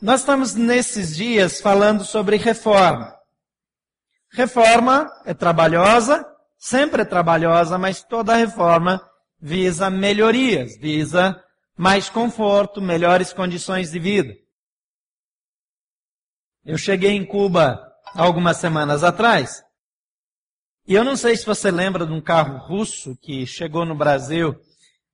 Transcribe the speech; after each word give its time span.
Nós 0.00 0.20
estamos 0.20 0.54
nesses 0.54 1.16
dias 1.16 1.60
falando 1.60 2.04
sobre 2.04 2.36
reforma. 2.36 3.18
Reforma 4.30 5.10
é 5.24 5.34
trabalhosa, 5.34 6.24
sempre 6.56 7.02
é 7.02 7.04
trabalhosa, 7.04 7.76
mas 7.76 8.04
toda 8.04 8.36
reforma 8.36 9.04
visa 9.40 9.90
melhorias, 9.90 10.78
visa 10.78 11.42
mais 11.76 12.08
conforto, 12.08 12.80
melhores 12.80 13.32
condições 13.32 13.90
de 13.90 13.98
vida. 13.98 14.34
Eu 16.64 16.78
cheguei 16.78 17.10
em 17.10 17.26
Cuba 17.26 17.80
algumas 18.14 18.58
semanas 18.58 19.02
atrás, 19.02 19.64
e 20.86 20.94
eu 20.94 21.02
não 21.02 21.16
sei 21.16 21.36
se 21.36 21.44
você 21.44 21.72
lembra 21.72 22.06
de 22.06 22.12
um 22.12 22.20
carro 22.20 22.58
russo 22.68 23.16
que 23.20 23.44
chegou 23.46 23.84
no 23.84 23.96
Brasil 23.96 24.54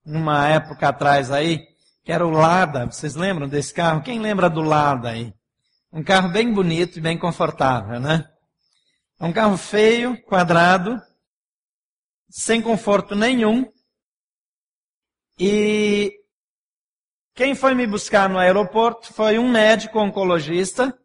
numa 0.05 0.47
época 0.47 0.89
atrás 0.89 1.31
aí, 1.31 1.74
que 2.05 2.11
era 2.11 2.25
o 2.25 2.29
Lada. 2.29 2.85
Vocês 2.85 3.15
lembram 3.15 3.49
desse 3.49 3.73
carro? 3.73 4.03
Quem 4.03 4.19
lembra 4.19 4.47
do 4.47 4.61
Lada 4.61 5.09
aí? 5.09 5.33
Um 5.91 6.03
carro 6.03 6.29
bem 6.29 6.53
bonito 6.53 6.99
e 6.99 7.01
bem 7.01 7.17
confortável, 7.17 7.99
né? 7.99 8.29
É 9.19 9.25
um 9.25 9.33
carro 9.33 9.57
feio, 9.57 10.21
quadrado, 10.23 11.01
sem 12.29 12.61
conforto 12.61 13.15
nenhum. 13.15 13.65
E 15.39 16.13
quem 17.33 17.55
foi 17.55 17.73
me 17.73 17.87
buscar 17.87 18.29
no 18.29 18.37
aeroporto 18.37 19.11
foi 19.11 19.39
um 19.39 19.49
médico 19.49 19.99
oncologista, 19.99 20.95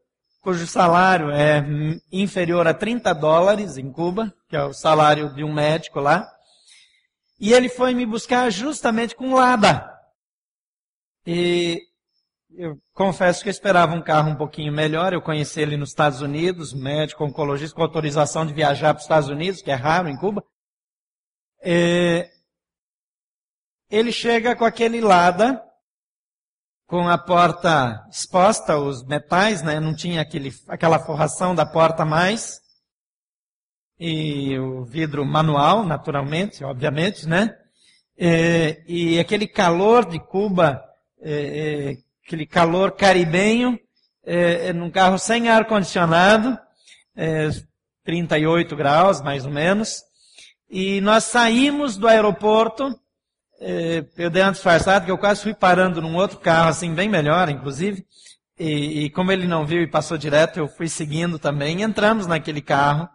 cujo 0.43 0.67
salário 0.67 1.31
é 1.31 1.65
inferior 2.13 2.67
a 2.67 2.75
30 2.75 3.15
dólares 3.15 3.79
em 3.79 3.91
Cuba, 3.91 4.35
que 4.49 4.57
é 4.57 4.63
o 4.63 4.75
salário 4.75 5.33
de 5.35 5.43
um 5.43 5.53
médico 5.53 5.99
lá. 5.99 6.31
E 7.39 7.55
ele 7.55 7.71
foi 7.71 7.95
me 7.95 8.05
buscar 8.05 8.51
justamente 8.51 9.15
com 9.15 9.35
Lada. 9.35 10.00
E 11.27 11.81
eu 12.53 12.81
confesso 12.93 13.43
que 13.43 13.49
eu 13.49 13.53
esperava 13.53 13.95
um 13.95 14.03
carro 14.03 14.31
um 14.31 14.37
pouquinho 14.37 14.73
melhor. 14.73 15.13
Eu 15.13 15.23
conheci 15.23 15.61
ele 15.61 15.77
nos 15.77 15.91
Estados 15.91 16.21
Unidos, 16.21 16.73
médico 16.73 17.25
oncologista 17.25 17.77
com 17.77 17.83
autorização 17.83 18.45
de 18.45 18.53
viajar 18.53 18.93
para 18.93 18.99
os 18.99 19.05
Estados 19.05 19.29
Unidos, 19.29 19.63
que 19.63 19.71
é 19.71 19.75
raro 19.75 20.09
em 20.09 20.17
Cuba. 20.17 20.43
E 21.63 22.29
ele 23.91 24.13
chega 24.13 24.57
com 24.57 24.65
aquele 24.65 25.01
Lada, 25.01 25.63
com 26.87 27.09
a 27.09 27.17
porta 27.17 28.05
exposta, 28.11 28.79
os 28.79 29.05
metais, 29.05 29.63
né? 29.63 29.79
Não 29.79 29.95
tinha 29.95 30.21
aquele, 30.21 30.53
aquela 30.67 30.99
forração 30.99 31.55
da 31.55 31.65
porta 31.65 32.05
mais. 32.05 32.61
E 33.99 34.59
o 34.59 34.85
vidro 34.85 35.25
manual, 35.25 35.85
naturalmente, 35.85 36.65
obviamente, 36.65 37.29
né? 37.29 37.57
E, 38.19 38.83
e 38.89 39.19
aquele 39.21 39.47
calor 39.47 40.05
de 40.05 40.19
Cuba 40.19 40.90
é, 41.23 41.91
é, 41.93 41.97
aquele 42.25 42.47
calor 42.47 42.93
caribenho, 42.93 43.79
é, 44.25 44.69
é 44.69 44.73
num 44.73 44.91
carro 44.91 45.19
sem 45.19 45.49
ar-condicionado, 45.49 46.59
38 48.05 48.75
graus, 48.77 49.21
mais 49.21 49.45
ou 49.45 49.53
menos. 49.53 50.03
E 50.71 51.01
nós 51.01 51.25
saímos 51.25 51.97
do 51.97 52.09
aeroporto, 52.09 52.99
eu 54.17 54.31
dei 54.31 54.43
uma 54.43 54.53
disfarçada, 54.53 55.05
que 55.05 55.11
eu 55.11 55.19
quase 55.19 55.43
fui 55.43 55.53
parando 55.53 56.01
num 56.01 56.17
outro 56.17 56.39
carro, 56.39 56.71
assim, 56.71 56.95
bem 56.95 57.09
melhor, 57.09 57.51
inclusive. 57.51 58.07
E, 58.61 59.05
e, 59.05 59.11
como 59.11 59.33
ele 59.33 59.47
não 59.47 59.65
viu 59.65 59.81
e 59.83 59.87
passou 59.87 60.19
direto, 60.19 60.59
eu 60.59 60.69
fui 60.69 60.87
seguindo 60.87 61.39
também. 61.39 61.81
Entramos 61.81 62.27
naquele 62.27 62.61
carro. 62.61 63.09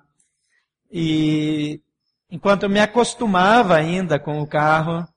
E 0.92 1.80
enquanto 2.31 2.64
eu 2.64 2.69
me 2.69 2.80
acostumava 2.80 3.75
ainda 3.75 4.17
com 4.17 4.42
o 4.42 4.47
carro, 4.47 5.08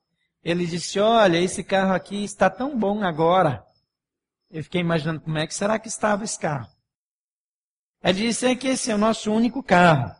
ele 0.43 0.65
disse: 0.65 0.99
Olha, 0.99 1.37
esse 1.37 1.63
carro 1.63 1.93
aqui 1.93 2.23
está 2.23 2.49
tão 2.49 2.77
bom 2.77 3.03
agora. 3.03 3.63
Eu 4.49 4.63
fiquei 4.63 4.81
imaginando 4.81 5.21
como 5.21 5.37
é 5.37 5.45
que 5.45 5.53
será 5.53 5.77
que 5.77 5.87
estava 5.87 6.23
esse 6.23 6.39
carro. 6.39 6.67
Ele 8.03 8.27
disse: 8.27 8.45
É 8.45 8.55
que 8.55 8.67
esse 8.67 8.91
é 8.91 8.95
o 8.95 8.99
nosso 8.99 9.31
único 9.31 9.61
carro. 9.61 10.15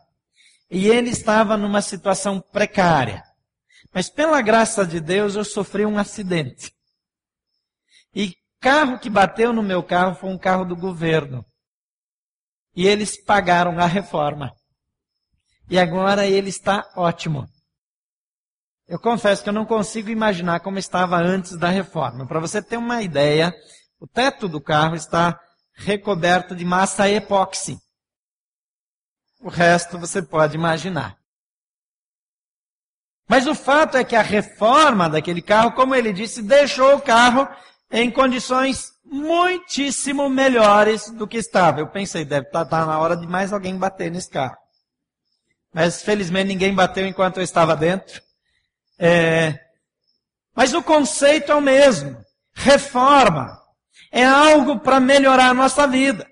E 0.70 0.86
ele 0.86 1.10
estava 1.10 1.56
numa 1.56 1.82
situação 1.82 2.40
precária. 2.40 3.24
Mas 3.92 4.08
pela 4.08 4.40
graça 4.40 4.86
de 4.86 5.00
Deus 5.00 5.34
eu 5.34 5.44
sofri 5.44 5.84
um 5.84 5.98
acidente. 5.98 6.72
E 8.14 8.34
carro 8.60 8.98
que 8.98 9.10
bateu 9.10 9.52
no 9.52 9.62
meu 9.62 9.82
carro 9.82 10.14
foi 10.14 10.30
um 10.30 10.38
carro 10.38 10.64
do 10.64 10.76
governo. 10.76 11.44
E 12.76 12.86
eles 12.86 13.20
pagaram 13.24 13.80
a 13.80 13.86
reforma. 13.86 14.52
E 15.68 15.78
agora 15.78 16.26
ele 16.26 16.50
está 16.50 16.88
ótimo. 16.94 17.48
Eu 18.90 18.98
confesso 18.98 19.44
que 19.44 19.48
eu 19.48 19.52
não 19.52 19.64
consigo 19.64 20.10
imaginar 20.10 20.58
como 20.58 20.76
estava 20.76 21.16
antes 21.16 21.56
da 21.56 21.68
reforma. 21.68 22.26
Para 22.26 22.40
você 22.40 22.60
ter 22.60 22.76
uma 22.76 23.00
ideia, 23.00 23.54
o 24.00 24.06
teto 24.06 24.48
do 24.48 24.60
carro 24.60 24.96
está 24.96 25.38
recoberto 25.72 26.56
de 26.56 26.64
massa 26.64 27.08
epóxi. 27.08 27.78
O 29.40 29.48
resto 29.48 29.96
você 29.96 30.20
pode 30.20 30.56
imaginar. 30.56 31.16
Mas 33.28 33.46
o 33.46 33.54
fato 33.54 33.96
é 33.96 34.02
que 34.02 34.16
a 34.16 34.22
reforma 34.22 35.08
daquele 35.08 35.40
carro, 35.40 35.70
como 35.70 35.94
ele 35.94 36.12
disse, 36.12 36.42
deixou 36.42 36.96
o 36.96 37.00
carro 37.00 37.48
em 37.92 38.10
condições 38.10 38.90
muitíssimo 39.04 40.28
melhores 40.28 41.08
do 41.10 41.28
que 41.28 41.36
estava. 41.36 41.78
Eu 41.78 41.86
pensei, 41.86 42.24
deve 42.24 42.48
estar 42.48 42.64
tá, 42.64 42.80
tá 42.80 42.86
na 42.86 42.98
hora 42.98 43.16
de 43.16 43.28
mais 43.28 43.52
alguém 43.52 43.78
bater 43.78 44.10
nesse 44.10 44.30
carro. 44.30 44.56
Mas 45.72 46.02
felizmente 46.02 46.48
ninguém 46.48 46.74
bateu 46.74 47.06
enquanto 47.06 47.36
eu 47.36 47.44
estava 47.44 47.76
dentro. 47.76 48.20
É, 49.02 49.58
mas 50.54 50.74
o 50.74 50.82
conceito 50.82 51.50
é 51.50 51.54
o 51.54 51.60
mesmo. 51.60 52.16
Reforma 52.54 53.58
é 54.12 54.24
algo 54.24 54.80
para 54.80 55.00
melhorar 55.00 55.48
a 55.48 55.54
nossa 55.54 55.86
vida. 55.86 56.26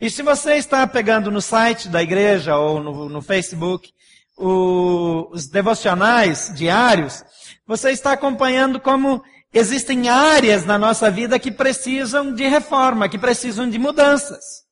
E 0.00 0.08
se 0.08 0.22
você 0.22 0.54
está 0.54 0.86
pegando 0.86 1.30
no 1.30 1.42
site 1.42 1.88
da 1.88 2.02
igreja 2.02 2.56
ou 2.56 2.82
no, 2.82 3.08
no 3.08 3.20
Facebook 3.20 3.92
o, 4.38 5.28
os 5.32 5.48
devocionais 5.48 6.52
diários, 6.54 7.24
você 7.66 7.90
está 7.90 8.12
acompanhando 8.12 8.80
como 8.80 9.22
existem 9.52 10.08
áreas 10.08 10.64
na 10.64 10.78
nossa 10.78 11.10
vida 11.10 11.38
que 11.38 11.50
precisam 11.50 12.32
de 12.32 12.46
reforma, 12.46 13.08
que 13.08 13.18
precisam 13.18 13.68
de 13.68 13.78
mudanças, 13.78 14.62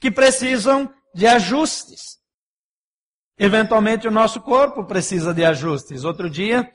que 0.00 0.10
precisam 0.10 0.92
de 1.14 1.26
ajustes. 1.26 2.13
Eventualmente 3.38 4.06
o 4.06 4.10
nosso 4.10 4.40
corpo 4.40 4.84
precisa 4.84 5.34
de 5.34 5.44
ajustes. 5.44 6.04
Outro 6.04 6.30
dia, 6.30 6.68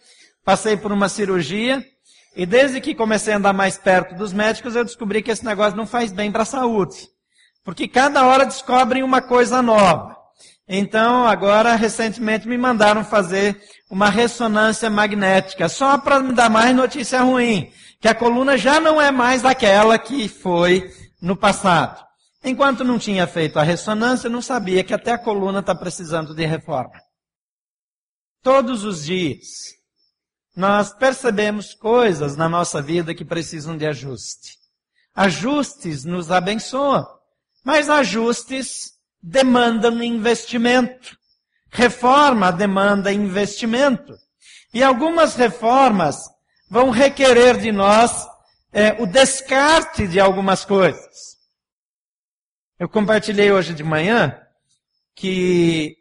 passei 0.44 0.75
por 0.75 0.92
uma 0.92 1.08
cirurgia 1.08 1.84
e 2.36 2.46
desde 2.46 2.80
que 2.81 2.96
comecei 2.96 3.34
a 3.34 3.38
andar 3.38 3.53
mais 3.53 3.78
perto 3.78 4.16
dos 4.16 4.34
médicos, 4.34 4.75
eu 4.75 4.84
descobri 4.84 5.22
que 5.22 5.31
esse 5.31 5.46
negócio 5.46 5.78
não 5.78 5.88
faz 5.88 6.12
bem 6.12 6.31
para 6.31 6.44
a 6.44 6.46
saúde. 6.46 7.08
Porque 7.64 7.88
cada 7.88 8.25
hora 8.25 8.46
descobrem 8.46 9.03
uma 9.03 9.22
coisa 9.22 9.62
nova. 9.62 10.16
Então, 10.68 11.25
agora, 11.25 11.75
recentemente, 11.75 12.47
me 12.47 12.58
mandaram 12.58 13.03
fazer 13.03 13.59
uma 13.90 14.09
ressonância 14.09 14.90
magnética, 14.90 15.68
só 15.68 15.97
para 15.97 16.20
me 16.20 16.31
dar 16.31 16.50
mais 16.50 16.76
notícia 16.76 17.22
ruim. 17.22 17.72
Que 18.00 18.08
a 18.08 18.16
coluna 18.16 18.58
já 18.58 18.80
não 18.80 19.02
é 19.02 19.12
mais 19.12 19.44
aquela 19.44 19.97
que 19.97 20.28
foi 20.28 20.90
no 21.22 21.36
passado. 21.36 22.09
Enquanto 22.44 22.84
não 22.84 22.98
tinha 22.98 23.28
feito 23.28 23.60
a 23.60 23.64
ressonância, 23.64 24.30
não 24.30 24.42
sabia 24.42 24.84
que 24.84 24.94
até 24.94 25.12
a 25.12 25.18
coluna 25.18 25.60
está 25.60 25.76
precisando 25.76 26.34
de 26.34 26.46
reforma. 26.46 27.02
Todos 28.42 28.86
os 28.86 29.04
dias, 29.04 29.76
nós 30.56 30.94
percebemos 30.94 31.74
coisas 31.74 32.38
na 32.38 32.48
nossa 32.48 32.82
vida 32.82 33.14
que 33.14 33.26
precisam 33.26 33.78
de 33.78 33.86
ajuste. 33.86 34.58
Ajustes 35.14 36.06
nos 36.06 36.32
abençoam, 36.32 37.06
mas 37.64 37.90
ajustes 37.90 38.94
demandam 39.22 40.02
investimento. 40.02 41.18
Reforma 41.70 42.52
demanda 42.52 43.12
investimento. 43.12 44.14
E 44.74 44.82
algumas 44.82 45.36
reformas 45.36 46.18
vão 46.70 46.90
requerer 46.90 47.58
de 47.58 47.72
nós 47.72 48.26
é, 48.72 48.94
o 49.02 49.06
descarte 49.06 50.08
de 50.08 50.20
algumas 50.20 50.64
coisas. 50.64 51.39
Eu 52.79 52.87
compartilhei 52.87 53.52
hoje 53.52 53.73
de 53.73 53.84
manhã 53.84 54.41
que 55.14 55.97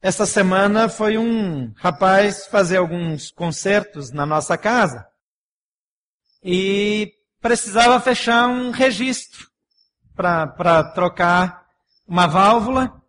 essa 0.00 0.24
semana 0.24 0.88
foi 0.88 1.18
um 1.18 1.70
rapaz 1.76 2.46
fazer 2.46 2.78
alguns 2.78 3.30
concertos 3.30 4.10
na 4.10 4.24
nossa 4.24 4.56
casa 4.56 5.06
e 6.42 7.12
precisava 7.42 8.00
fechar 8.00 8.48
um 8.48 8.70
registro 8.70 9.46
para 10.16 10.82
trocar 10.94 11.66
uma 12.08 12.26
válvula 12.26 13.02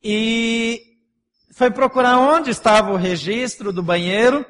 e 0.00 0.80
foi 1.52 1.72
procurar 1.72 2.20
onde 2.20 2.50
estava 2.50 2.92
o 2.92 2.96
registro 2.96 3.72
do 3.72 3.82
banheiro 3.82 4.46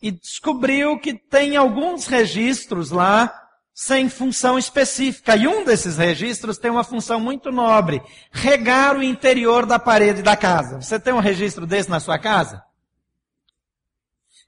e 0.00 0.12
descobriu 0.12 0.96
que 0.96 1.12
tem 1.12 1.56
alguns 1.56 2.06
registros 2.06 2.92
lá 2.92 3.49
sem 3.80 4.10
função 4.10 4.58
específica. 4.58 5.34
E 5.34 5.48
um 5.48 5.64
desses 5.64 5.96
registros 5.96 6.58
tem 6.58 6.70
uma 6.70 6.84
função 6.84 7.18
muito 7.18 7.50
nobre: 7.50 8.02
regar 8.30 8.94
o 8.94 9.02
interior 9.02 9.64
da 9.64 9.78
parede 9.78 10.20
da 10.20 10.36
casa. 10.36 10.82
Você 10.82 11.00
tem 11.00 11.14
um 11.14 11.18
registro 11.18 11.66
desse 11.66 11.88
na 11.88 11.98
sua 11.98 12.18
casa? 12.18 12.62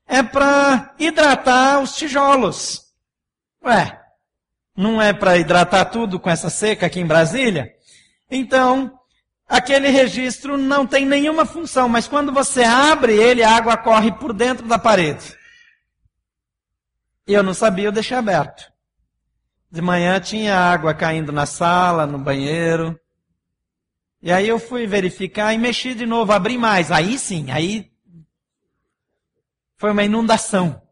É 0.06 0.22
para 0.22 0.94
hidratar 0.98 1.80
os 1.80 1.96
tijolos. 1.96 2.92
Ué, 3.64 3.98
Não 4.76 5.00
é 5.00 5.14
para 5.14 5.38
hidratar 5.38 5.86
tudo 5.86 6.20
com 6.20 6.28
essa 6.28 6.50
seca 6.50 6.84
aqui 6.84 7.00
em 7.00 7.06
Brasília? 7.06 7.72
Então, 8.30 8.92
aquele 9.48 9.88
registro 9.88 10.58
não 10.58 10.86
tem 10.86 11.06
nenhuma 11.06 11.46
função, 11.46 11.88
mas 11.88 12.06
quando 12.06 12.32
você 12.32 12.64
abre 12.64 13.14
ele, 13.14 13.42
a 13.42 13.56
água 13.56 13.78
corre 13.78 14.12
por 14.12 14.34
dentro 14.34 14.66
da 14.68 14.78
parede. 14.78 15.34
Eu 17.26 17.42
não 17.42 17.54
sabia, 17.54 17.86
eu 17.86 17.92
deixei 17.92 18.16
aberto. 18.16 18.71
De 19.72 19.80
manhã 19.80 20.20
tinha 20.20 20.54
água 20.54 20.92
caindo 20.92 21.32
na 21.32 21.46
sala, 21.46 22.06
no 22.06 22.18
banheiro. 22.18 23.00
E 24.20 24.30
aí 24.30 24.46
eu 24.46 24.58
fui 24.58 24.86
verificar 24.86 25.54
e 25.54 25.58
mexi 25.58 25.94
de 25.94 26.04
novo, 26.04 26.30
abri 26.30 26.58
mais. 26.58 26.92
Aí 26.92 27.18
sim, 27.18 27.50
aí 27.50 27.90
foi 29.78 29.92
uma 29.92 30.04
inundação. 30.04 30.82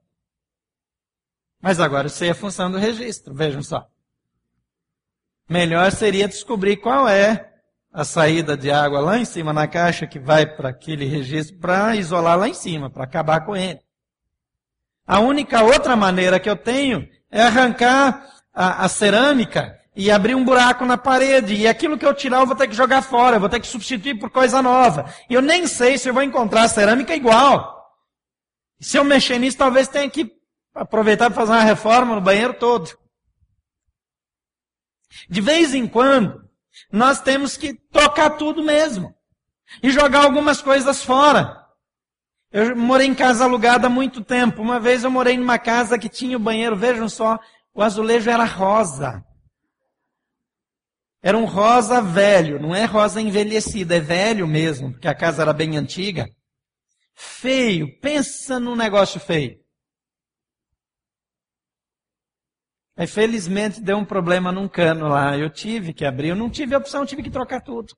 Mas 1.61 1.79
agora 1.79 2.07
eu 2.07 2.11
sei 2.11 2.31
a 2.31 2.35
função 2.35 2.71
do 2.71 2.79
registro, 2.79 3.35
vejam 3.35 3.63
só. 3.63 3.87
Melhor 5.47 5.93
seria 5.93 6.27
descobrir 6.27 6.79
qual 6.79 7.07
é 7.07 7.53
a 7.93 8.03
saída 8.03 8.57
de 8.57 8.71
água 8.71 9.01
lá 9.01 9.19
em 9.19 9.27
cima 9.27 9.53
na 9.53 9.69
caixa 9.69 10.07
que 10.07 10.19
vai 10.19 10.47
para 10.47 10.71
aquele 10.71 11.05
registro 11.05 11.59
para 11.59 11.97
isolar 11.97 12.39
lá 12.39 12.49
em 12.49 12.55
cima, 12.55 12.89
para 12.89 13.05
acabar 13.05 13.45
com 13.45 13.55
ele. 13.55 13.81
A 15.07 15.21
única 15.21 15.63
outra 15.63 15.95
maneira 15.97 16.41
que 16.41 16.49
eu 16.49 16.57
tenho 16.57 17.07
é 17.31 17.43
arrancar 17.43 18.40
a, 18.53 18.85
a, 18.85 18.89
cerâmica 18.89 19.79
e 19.95 20.11
abrir 20.11 20.35
um 20.35 20.45
buraco 20.45 20.85
na 20.85 20.97
parede. 20.97 21.55
E 21.55 21.69
aquilo 21.69 21.99
que 21.99 22.07
eu 22.07 22.15
tirar 22.15 22.41
eu 22.41 22.47
vou 22.47 22.57
ter 22.57 22.69
que 22.69 22.75
jogar 22.75 23.03
fora, 23.03 23.37
eu 23.37 23.41
vou 23.41 23.49
ter 23.49 23.61
que 23.61 23.67
substituir 23.67 24.19
por 24.19 24.31
coisa 24.31 24.63
nova. 24.63 25.13
E 25.29 25.35
eu 25.35 25.43
nem 25.43 25.67
sei 25.67 25.99
se 25.99 26.09
eu 26.09 26.15
vou 26.15 26.23
encontrar 26.23 26.69
cerâmica 26.69 27.15
igual. 27.15 27.81
Se 28.81 28.97
eu 28.97 29.05
mexer 29.05 29.39
nisso, 29.39 29.59
talvez 29.59 29.89
tenha 29.89 30.09
que 30.09 30.33
aproveitar 30.75 31.31
para 31.31 31.41
fazer 31.41 31.53
uma 31.53 31.65
reforma 31.65 32.15
no 32.15 32.21
banheiro 32.21 32.55
todo. 32.55 32.91
De 35.29 35.41
vez 35.41 35.75
em 35.75 35.87
quando, 35.87 36.49
nós 36.91 37.21
temos 37.21 37.57
que 37.57 37.75
tocar 37.75 38.31
tudo 38.31 38.63
mesmo. 38.63 39.15
E 39.83 39.91
jogar 39.91 40.25
algumas 40.25 40.61
coisas 40.61 41.03
fora. 41.03 41.61
Eu 42.53 42.77
morei 42.77 43.07
em 43.07 43.15
casa 43.15 43.45
alugada 43.45 43.87
há 43.87 43.91
muito 43.91 44.25
tempo. 44.25 44.61
Uma 44.61 44.81
vez 44.81 45.05
eu 45.05 45.11
morei 45.11 45.37
numa 45.37 45.59
casa 45.59 45.99
que 45.99 46.09
tinha 46.09 46.37
o 46.37 46.41
banheiro, 46.41 46.77
vejam 46.77 47.09
só, 47.09 47.39
o 47.81 47.83
azulejo 47.83 48.29
era 48.29 48.45
rosa. 48.45 49.25
Era 51.23 51.39
um 51.39 51.47
rosa 51.47 52.03
velho, 52.03 52.61
não 52.61 52.75
é 52.75 52.85
rosa 52.85 53.23
envelhecida, 53.23 53.97
é 53.97 54.01
velho 54.01 54.47
mesmo, 54.47 54.93
porque 54.93 55.09
a 55.09 55.15
casa 55.15 55.41
era 55.41 55.53
bem 55.55 55.79
antiga. 55.79 56.27
Feio, 57.15 57.99
pensa 58.01 58.61
num 58.61 58.77
negócio 58.77 59.19
feio. 59.19 59.59
Aí 62.97 63.07
felizmente 63.07 63.81
deu 63.81 63.97
um 63.97 64.05
problema 64.05 64.53
num 64.53 64.69
cano 64.69 65.09
lá. 65.09 65.39
Eu 65.39 65.49
tive 65.49 65.95
que 65.95 66.05
abrir, 66.05 66.29
eu 66.29 66.37
não 66.37 66.51
tive 66.51 66.77
opção, 66.77 67.07
tive 67.07 67.23
que 67.23 67.31
trocar 67.31 67.63
tudo. 67.63 67.97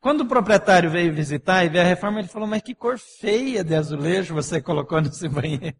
Quando 0.00 0.22
o 0.22 0.28
proprietário 0.28 0.90
veio 0.90 1.12
visitar 1.12 1.64
e 1.64 1.68
ver 1.68 1.80
a 1.80 1.84
reforma, 1.84 2.20
ele 2.20 2.28
falou: 2.28 2.48
Mas 2.48 2.62
que 2.62 2.74
cor 2.74 2.98
feia 2.98 3.62
de 3.62 3.74
azulejo 3.74 4.34
você 4.34 4.62
colocou 4.62 5.02
nesse 5.02 5.28
banheiro. 5.28 5.76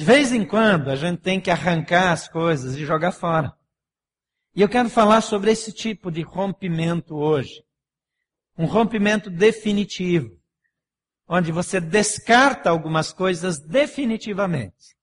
De 0.00 0.06
vez 0.06 0.32
em 0.32 0.46
quando 0.46 0.88
a 0.88 0.96
gente 0.96 1.20
tem 1.20 1.38
que 1.38 1.50
arrancar 1.50 2.12
as 2.12 2.26
coisas 2.26 2.74
e 2.74 2.86
jogar 2.86 3.12
fora. 3.12 3.52
E 4.56 4.62
eu 4.62 4.66
quero 4.66 4.88
falar 4.88 5.20
sobre 5.20 5.50
esse 5.50 5.74
tipo 5.74 6.10
de 6.10 6.22
rompimento 6.22 7.16
hoje. 7.16 7.62
Um 8.56 8.64
rompimento 8.64 9.28
definitivo, 9.28 10.40
onde 11.28 11.52
você 11.52 11.82
descarta 11.82 12.70
algumas 12.70 13.12
coisas 13.12 13.58
definitivamente 13.58 14.96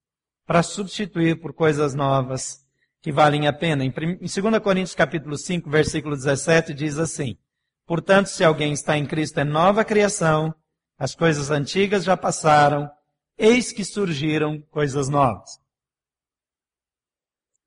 para 0.48 0.64
substituir 0.64 1.40
por 1.40 1.54
coisas 1.54 1.94
novas 1.94 2.66
que 3.00 3.12
valem 3.12 3.46
a 3.48 3.54
pena. 3.54 3.86
Em 3.86 3.92
2 3.92 4.60
Coríntios 4.64 4.96
capítulo 4.96 5.38
5, 5.38 5.70
versículo 5.70 6.16
17 6.16 6.74
diz 6.74 6.98
assim: 6.98 7.38
Portanto, 7.86 8.30
se 8.30 8.44
alguém 8.44 8.74
está 8.74 8.98
em 8.98 9.06
Cristo 9.06 9.40
é 9.40 9.44
nova 9.44 9.86
criação, 9.86 10.56
as 10.98 11.14
coisas 11.14 11.52
antigas 11.52 12.04
já 12.04 12.18
passaram, 12.18 12.90
eis 13.38 13.72
que 13.72 13.86
surgiram 13.86 14.62
coisas 14.72 15.10
novas. 15.10 15.60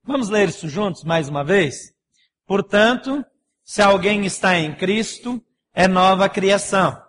Vamos 0.02 0.28
ler 0.28 0.48
isso 0.48 0.68
juntos 0.68 1.04
mais 1.04 1.28
uma 1.28 1.44
vez? 1.44 1.94
Portanto, 2.46 3.24
se 3.62 3.80
alguém 3.80 4.26
está 4.26 4.58
em 4.58 4.74
Cristo, 4.74 5.44
é 5.72 5.86
nova 5.86 6.28
criação. 6.28 7.00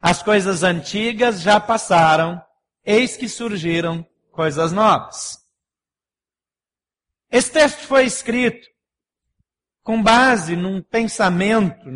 As 0.00 0.22
coisas 0.22 0.62
antigas 0.62 1.40
já 1.40 1.58
passaram, 1.58 2.42
eis 2.84 3.16
que 3.16 3.28
surgiram 3.28 4.06
coisas 4.30 4.72
novas. 4.72 5.38
Esse 7.30 7.52
texto 7.52 7.86
foi 7.86 8.04
escrito 8.04 8.68
com 9.82 10.02
base 10.02 10.56
num 10.56 10.82
pensamento 10.82 11.88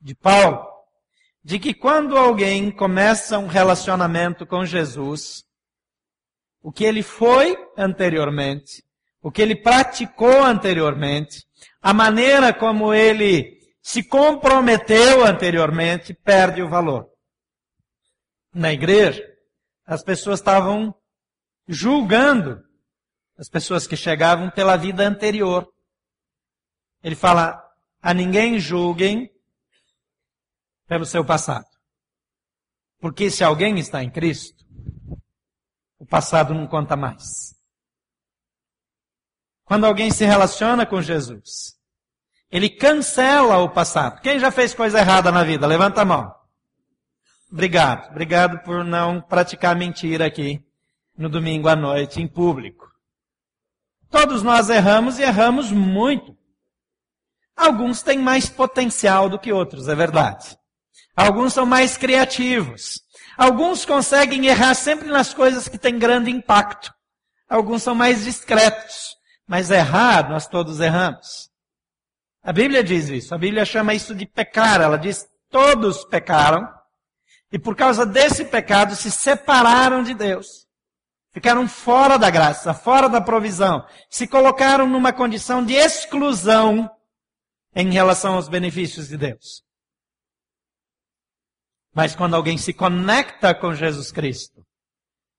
de 0.00 0.14
Paulo, 0.14 0.71
de 1.44 1.58
que 1.58 1.74
quando 1.74 2.16
alguém 2.16 2.70
começa 2.70 3.38
um 3.38 3.46
relacionamento 3.46 4.46
com 4.46 4.64
Jesus, 4.64 5.44
o 6.62 6.70
que 6.70 6.84
ele 6.84 7.02
foi 7.02 7.56
anteriormente, 7.76 8.84
o 9.20 9.30
que 9.30 9.42
ele 9.42 9.56
praticou 9.56 10.42
anteriormente, 10.44 11.44
a 11.80 11.92
maneira 11.92 12.52
como 12.52 12.94
ele 12.94 13.58
se 13.82 14.04
comprometeu 14.04 15.24
anteriormente, 15.24 16.14
perde 16.14 16.62
o 16.62 16.68
valor. 16.68 17.08
Na 18.54 18.72
igreja, 18.72 19.24
as 19.84 20.04
pessoas 20.04 20.38
estavam 20.38 20.94
julgando 21.66 22.62
as 23.36 23.48
pessoas 23.48 23.86
que 23.86 23.96
chegavam 23.96 24.50
pela 24.50 24.76
vida 24.76 25.02
anterior. 25.02 25.66
Ele 27.02 27.16
fala: 27.16 27.60
a 28.00 28.14
ninguém 28.14 28.60
julguem 28.60 29.31
pelo 30.86 31.04
seu 31.04 31.24
passado. 31.24 31.66
Porque 33.00 33.30
se 33.30 33.42
alguém 33.42 33.78
está 33.78 34.02
em 34.02 34.10
Cristo, 34.10 34.64
o 35.98 36.06
passado 36.06 36.54
não 36.54 36.66
conta 36.66 36.96
mais. 36.96 37.54
Quando 39.64 39.86
alguém 39.86 40.10
se 40.10 40.24
relaciona 40.24 40.84
com 40.84 41.00
Jesus, 41.00 41.78
ele 42.50 42.68
cancela 42.68 43.58
o 43.58 43.70
passado. 43.70 44.20
Quem 44.20 44.38
já 44.38 44.50
fez 44.50 44.74
coisa 44.74 44.98
errada 44.98 45.32
na 45.32 45.42
vida? 45.42 45.66
Levanta 45.66 46.02
a 46.02 46.04
mão. 46.04 46.34
Obrigado. 47.50 48.10
Obrigado 48.10 48.58
por 48.60 48.84
não 48.84 49.20
praticar 49.20 49.74
mentira 49.74 50.26
aqui 50.26 50.64
no 51.16 51.28
domingo 51.28 51.68
à 51.68 51.76
noite 51.76 52.20
em 52.20 52.26
público. 52.26 52.90
Todos 54.10 54.42
nós 54.42 54.68
erramos 54.68 55.18
e 55.18 55.22
erramos 55.22 55.72
muito. 55.72 56.36
Alguns 57.56 58.02
têm 58.02 58.18
mais 58.18 58.48
potencial 58.48 59.28
do 59.28 59.38
que 59.38 59.52
outros, 59.52 59.88
é 59.88 59.94
verdade. 59.94 60.58
Alguns 61.16 61.52
são 61.52 61.66
mais 61.66 61.96
criativos. 61.96 63.00
Alguns 63.36 63.84
conseguem 63.84 64.46
errar 64.46 64.74
sempre 64.74 65.08
nas 65.08 65.32
coisas 65.32 65.68
que 65.68 65.78
têm 65.78 65.98
grande 65.98 66.30
impacto. 66.30 66.92
Alguns 67.48 67.82
são 67.82 67.94
mais 67.94 68.24
discretos. 68.24 69.16
Mas 69.46 69.70
errar, 69.70 70.30
nós 70.30 70.46
todos 70.46 70.80
erramos. 70.80 71.50
A 72.42 72.52
Bíblia 72.52 72.82
diz 72.82 73.08
isso. 73.08 73.34
A 73.34 73.38
Bíblia 73.38 73.64
chama 73.64 73.94
isso 73.94 74.14
de 74.14 74.26
pecar. 74.26 74.80
Ela 74.80 74.96
diz: 74.96 75.26
todos 75.50 76.04
pecaram. 76.04 76.66
E 77.52 77.58
por 77.58 77.76
causa 77.76 78.06
desse 78.06 78.44
pecado 78.44 78.96
se 78.96 79.10
separaram 79.10 80.02
de 80.02 80.14
Deus. 80.14 80.66
Ficaram 81.32 81.68
fora 81.68 82.18
da 82.18 82.30
graça, 82.30 82.74
fora 82.74 83.08
da 83.08 83.20
provisão. 83.20 83.84
Se 84.08 84.26
colocaram 84.26 84.86
numa 84.86 85.12
condição 85.12 85.64
de 85.64 85.74
exclusão 85.74 86.90
em 87.74 87.90
relação 87.90 88.34
aos 88.34 88.48
benefícios 88.48 89.08
de 89.08 89.16
Deus. 89.16 89.62
Mas 91.94 92.14
quando 92.14 92.34
alguém 92.34 92.56
se 92.56 92.72
conecta 92.72 93.54
com 93.54 93.74
Jesus 93.74 94.10
Cristo, 94.10 94.64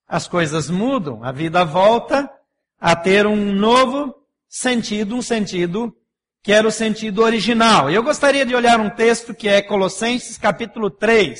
as 0.07 0.27
coisas 0.27 0.69
mudam, 0.69 1.23
a 1.23 1.31
vida 1.31 1.65
volta 1.65 2.29
a 2.79 2.95
ter 2.95 3.25
um 3.25 3.53
novo 3.53 4.13
sentido, 4.47 5.15
um 5.15 5.21
sentido 5.21 5.91
que 6.43 6.51
era 6.51 6.67
o 6.67 6.71
sentido 6.71 7.23
original. 7.23 7.89
Eu 7.89 8.03
gostaria 8.03 8.45
de 8.45 8.53
olhar 8.53 8.79
um 8.79 8.89
texto 8.89 9.33
que 9.33 9.47
é 9.47 9.61
Colossenses 9.61 10.37
capítulo 10.37 10.91
3, 10.91 11.39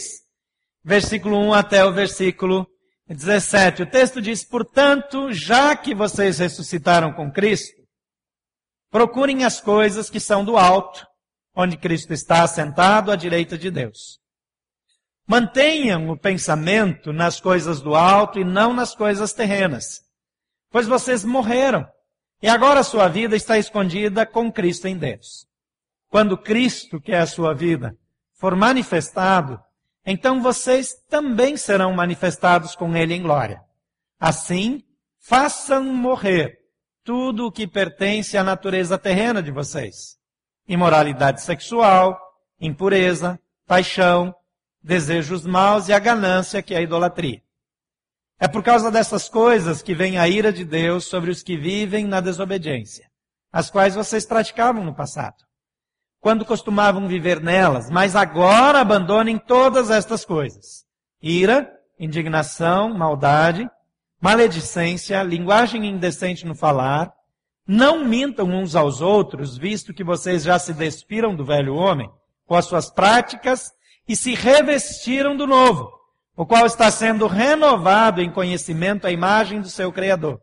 versículo 0.84 1.38
1 1.38 1.54
até 1.54 1.86
o 1.86 1.94
versículo 1.94 2.66
17, 3.08 3.84
o 3.84 3.86
texto 3.86 4.22
diz: 4.22 4.44
Portanto, 4.44 5.32
já 5.32 5.76
que 5.76 5.94
vocês 5.94 6.40
ressuscitaram 6.40 7.12
com 7.14 7.32
Cristo, 7.32 7.84
procurem 8.90 9.44
as 9.44 9.60
coisas 9.60 10.10
que 10.10 10.20
são 10.20 10.44
do 10.44 10.58
alto, 10.58 11.06
onde 11.56 11.78
Cristo 11.78 12.14
está 12.14 12.44
assentado 12.44 13.12
à 13.12 13.16
direita 13.16 13.58
de 13.58 13.70
Deus. 13.70 14.23
Mantenham 15.26 16.10
o 16.10 16.18
pensamento 16.18 17.14
nas 17.14 17.40
coisas 17.40 17.82
do 17.82 17.96
alto 17.96 18.40
e 18.40 18.44
não 18.44 18.74
nas 18.74 18.94
coisas 18.94 19.32
terrenas, 19.34 20.02
pois 20.70 20.86
vocês 20.86 21.24
morreram 21.24 21.88
e 22.42 22.50
agora 22.50 22.82
a 22.82 22.84
sua 22.84 23.08
vida 23.08 23.38
está 23.38 23.58
escondida 23.58 24.26
com 24.26 24.52
Cristo 24.52 24.86
em 24.86 24.98
Deus. 24.98 25.48
Quando 26.10 26.38
Cristo, 26.38 27.00
que 27.00 27.14
é 27.14 27.20
a 27.20 27.26
sua 27.26 27.54
vida, 27.54 27.98
for 28.34 28.54
manifestado, 28.54 29.58
então 30.06 30.42
vocês 30.42 30.94
também 31.10 31.56
serão 31.56 31.94
manifestados 31.94 32.76
com 32.76 32.96
ele 32.98 33.14
em 33.14 33.22
glória. 33.22 33.62
Assim, 34.20 34.84
façam 35.18 35.86
morrer 35.86 36.60
tudo 37.02 37.48
o 37.48 37.52
que 37.52 37.66
pertence 37.66 38.38
à 38.38 38.44
natureza 38.44 38.98
terrena 38.98 39.42
de 39.42 39.50
vocês: 39.50 40.18
imoralidade 40.68 41.42
sexual, 41.42 42.20
impureza, 42.60 43.40
paixão, 43.66 44.36
desejos 44.84 45.46
maus 45.46 45.88
e 45.88 45.94
a 45.94 46.00
ganância, 46.00 46.62
que 46.62 46.74
é 46.74 46.78
a 46.78 46.82
idolatria. 46.82 47.42
É 48.40 48.48
por 48.48 48.62
causa 48.62 48.92
dessas 48.92 49.30
coisas 49.30 49.82
que 49.82 49.96
vem 49.96 50.18
a 50.18 50.28
ira 50.28 50.52
de 50.52 50.66
Deus 50.66 51.06
sobre 51.06 51.32
os 51.32 51.42
que 51.42 51.56
vivem 51.56 52.06
na 52.06 52.20
desobediência, 52.20 53.10
as 53.52 53.70
quais 53.70 53.96
vocês 53.96 54.26
praticavam 54.26 54.84
no 54.84 54.94
passado, 54.94 55.38
quando 56.20 56.46
costumavam 56.46 57.08
viver 57.08 57.40
nelas, 57.40 57.90
mas 57.90 58.16
agora 58.16 58.82
abandonem 58.82 59.38
todas 59.38 59.90
estas 59.90 60.26
coisas: 60.26 60.84
ira, 61.22 61.72
indignação, 61.98 62.94
maldade, 62.94 63.70
maledicência, 64.20 65.24
linguagem 65.24 65.86
indecente 65.86 66.46
no 66.46 66.56
falar, 66.56 67.14
não 67.66 68.04
mintam 68.04 68.48
uns 68.48 68.76
aos 68.76 69.00
outros, 69.00 69.58
visto 69.58 69.94
que 69.94 70.04
vocês 70.04 70.44
já 70.44 70.60
se 70.60 70.74
despiram 70.74 71.34
do 71.34 71.46
velho 71.46 71.76
homem, 71.76 72.10
com 72.46 72.56
as 72.56 72.66
suas 72.66 72.90
práticas, 72.90 73.72
e 74.08 74.16
se 74.16 74.34
revestiram 74.34 75.36
do 75.36 75.48
novo, 75.48 75.92
o 76.36 76.46
qual 76.46 76.66
está 76.66 76.90
sendo 76.92 77.28
renovado 77.28 78.22
em 78.22 78.32
conhecimento 78.32 79.06
à 79.06 79.12
imagem 79.12 79.62
do 79.62 79.70
seu 79.70 79.92
Criador. 79.92 80.40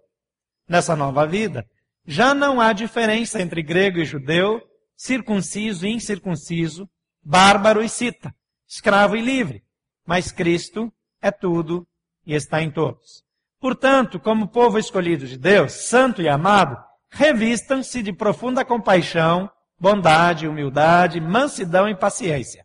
Nessa 0.69 0.95
nova 0.95 1.27
vida, 1.27 1.67
já 2.07 2.33
não 2.33 2.61
há 2.61 2.73
diferença 2.73 3.41
entre 3.41 3.63
grego 3.63 3.99
e 3.99 4.05
judeu, 4.05 4.61
circunciso 4.97 5.87
e 5.87 5.91
incircunciso, 5.91 6.89
bárbaro 7.23 7.83
e 7.83 7.89
cita, 7.89 8.35
escravo 8.69 9.17
e 9.17 9.21
livre, 9.21 9.63
mas 10.07 10.33
Cristo 10.33 10.93
é 11.21 11.31
tudo 11.31 11.87
e 12.27 12.35
está 12.35 12.63
em 12.63 12.71
todos. 12.71 13.23
Portanto, 13.61 14.19
como 14.19 14.49
povo 14.49 14.79
escolhido 14.79 15.27
de 15.27 15.37
Deus, 15.37 15.73
santo 15.73 16.23
e 16.23 16.29
amado, 16.29 16.77
revistam-se 17.11 18.03
de 18.03 18.13
profunda 18.13 18.65
compaixão, 18.65 19.51
bondade, 19.79 20.49
humildade, 20.49 21.21
mansidão 21.21 21.89
e 21.89 21.95
paciência. 21.95 22.65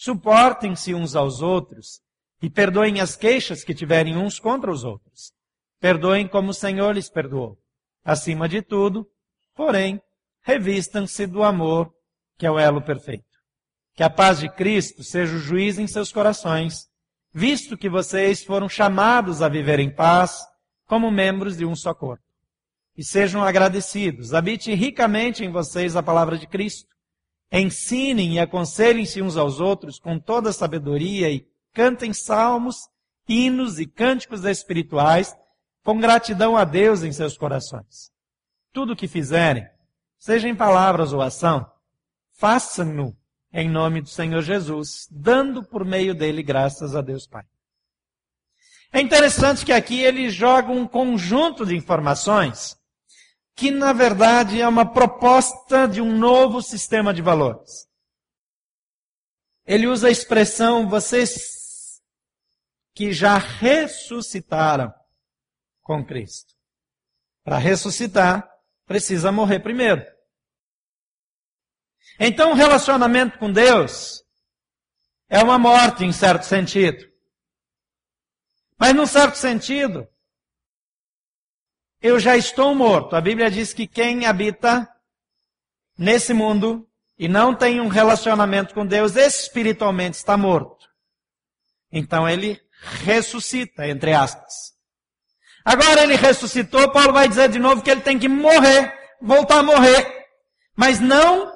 Suportem-se 0.00 0.94
uns 0.94 1.14
aos 1.14 1.42
outros 1.42 2.00
e 2.40 2.48
perdoem 2.48 3.02
as 3.02 3.16
queixas 3.16 3.62
que 3.62 3.74
tiverem 3.74 4.16
uns 4.16 4.38
contra 4.38 4.72
os 4.72 4.82
outros. 4.82 5.30
Perdoem 5.78 6.26
como 6.26 6.52
o 6.52 6.54
Senhor 6.54 6.94
lhes 6.94 7.10
perdoou. 7.10 7.58
Acima 8.02 8.48
de 8.48 8.62
tudo, 8.62 9.06
porém, 9.54 10.00
revistam-se 10.40 11.26
do 11.26 11.42
amor, 11.42 11.92
que 12.38 12.46
é 12.46 12.50
o 12.50 12.58
elo 12.58 12.80
perfeito. 12.80 13.26
Que 13.94 14.02
a 14.02 14.08
paz 14.08 14.40
de 14.40 14.48
Cristo 14.48 15.04
seja 15.04 15.36
o 15.36 15.38
juiz 15.38 15.78
em 15.78 15.86
seus 15.86 16.10
corações, 16.10 16.88
visto 17.30 17.76
que 17.76 17.90
vocês 17.90 18.42
foram 18.42 18.70
chamados 18.70 19.42
a 19.42 19.50
viver 19.50 19.80
em 19.80 19.94
paz 19.94 20.40
como 20.86 21.10
membros 21.10 21.58
de 21.58 21.66
um 21.66 21.76
só 21.76 21.92
corpo. 21.92 22.24
E 22.96 23.04
sejam 23.04 23.44
agradecidos, 23.44 24.32
habite 24.32 24.74
ricamente 24.74 25.44
em 25.44 25.52
vocês 25.52 25.94
a 25.94 26.02
palavra 26.02 26.38
de 26.38 26.46
Cristo 26.46 26.88
Ensinem 27.52 28.34
e 28.34 28.38
aconselhem-se 28.38 29.20
uns 29.20 29.36
aos 29.36 29.58
outros 29.58 29.98
com 29.98 30.18
toda 30.18 30.52
sabedoria 30.52 31.30
e 31.30 31.46
cantem 31.72 32.12
salmos, 32.12 32.88
hinos 33.28 33.78
e 33.78 33.86
cânticos 33.86 34.44
espirituais 34.44 35.36
com 35.82 35.98
gratidão 35.98 36.56
a 36.56 36.64
Deus 36.64 37.02
em 37.02 37.12
seus 37.12 37.36
corações. 37.36 38.12
Tudo 38.72 38.92
o 38.92 38.96
que 38.96 39.08
fizerem, 39.08 39.68
seja 40.18 40.48
em 40.48 40.54
palavras 40.54 41.12
ou 41.12 41.20
ação, 41.20 41.66
façam-no 42.38 43.16
em 43.52 43.68
nome 43.68 44.00
do 44.00 44.08
Senhor 44.08 44.42
Jesus, 44.42 45.08
dando 45.10 45.64
por 45.64 45.84
meio 45.84 46.14
dele 46.14 46.42
graças 46.42 46.94
a 46.94 47.00
Deus 47.00 47.26
Pai. 47.26 47.44
É 48.92 49.00
interessante 49.00 49.64
que 49.64 49.72
aqui 49.72 50.00
ele 50.00 50.30
joga 50.30 50.70
um 50.72 50.86
conjunto 50.86 51.64
de 51.66 51.76
informações 51.76 52.79
que 53.60 53.70
na 53.70 53.92
verdade 53.92 54.58
é 54.58 54.66
uma 54.66 54.90
proposta 54.90 55.86
de 55.86 56.00
um 56.00 56.16
novo 56.16 56.62
sistema 56.62 57.12
de 57.12 57.20
valores. 57.20 57.86
Ele 59.66 59.86
usa 59.86 60.08
a 60.08 60.10
expressão 60.10 60.88
vocês 60.88 62.00
que 62.94 63.12
já 63.12 63.36
ressuscitaram 63.36 64.90
com 65.82 66.02
Cristo. 66.02 66.54
Para 67.44 67.58
ressuscitar, 67.58 68.50
precisa 68.86 69.30
morrer 69.30 69.60
primeiro. 69.60 70.06
Então, 72.18 72.52
o 72.52 72.54
relacionamento 72.54 73.38
com 73.38 73.52
Deus 73.52 74.24
é 75.28 75.42
uma 75.42 75.58
morte 75.58 76.02
em 76.02 76.12
certo 76.12 76.44
sentido. 76.44 77.06
Mas, 78.78 78.94
num 78.94 79.06
certo 79.06 79.34
sentido, 79.34 80.08
eu 82.02 82.18
já 82.18 82.36
estou 82.36 82.74
morto. 82.74 83.14
A 83.14 83.20
Bíblia 83.20 83.50
diz 83.50 83.72
que 83.72 83.86
quem 83.86 84.26
habita 84.26 84.88
nesse 85.98 86.32
mundo 86.32 86.86
e 87.18 87.28
não 87.28 87.54
tem 87.54 87.80
um 87.80 87.88
relacionamento 87.88 88.72
com 88.72 88.86
Deus 88.86 89.14
espiritualmente 89.16 90.16
está 90.16 90.36
morto. 90.36 90.88
Então 91.92 92.26
ele 92.28 92.60
ressuscita, 93.04 93.86
entre 93.86 94.14
aspas. 94.14 94.72
Agora 95.62 96.02
ele 96.02 96.16
ressuscitou, 96.16 96.90
Paulo 96.90 97.12
vai 97.12 97.28
dizer 97.28 97.50
de 97.50 97.58
novo 97.58 97.82
que 97.82 97.90
ele 97.90 98.00
tem 98.00 98.18
que 98.18 98.28
morrer, 98.28 98.94
voltar 99.20 99.58
a 99.58 99.62
morrer. 99.62 100.26
Mas 100.74 100.98
não 100.98 101.52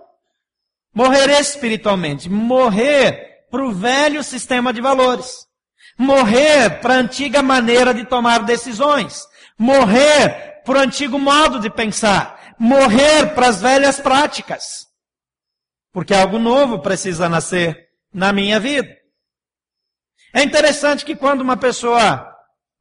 morrer 0.92 1.30
espiritualmente, 1.40 2.28
morrer 2.28 3.46
para 3.50 3.64
o 3.64 3.72
velho 3.72 4.22
sistema 4.22 4.72
de 4.72 4.82
valores. 4.82 5.46
Morrer 5.96 6.80
para 6.80 6.94
a 6.94 6.98
antiga 6.98 7.40
maneira 7.40 7.94
de 7.94 8.04
tomar 8.04 8.40
decisões 8.40 9.24
morrer 9.58 10.62
para 10.64 10.78
o 10.78 10.80
antigo 10.80 11.18
modo 11.18 11.61
de 11.61 11.70
pensar, 11.70 12.54
morrer 12.58 13.34
para 13.34 13.49
as 13.49 13.61
velhas 13.61 14.00
práticas. 14.00 14.87
Porque 15.92 16.14
algo 16.14 16.38
novo 16.38 16.80
precisa 16.80 17.28
nascer 17.28 17.88
na 18.12 18.32
minha 18.32 18.58
vida. 18.58 18.88
É 20.32 20.42
interessante 20.42 21.04
que 21.04 21.14
quando 21.14 21.42
uma 21.42 21.56
pessoa 21.56 22.28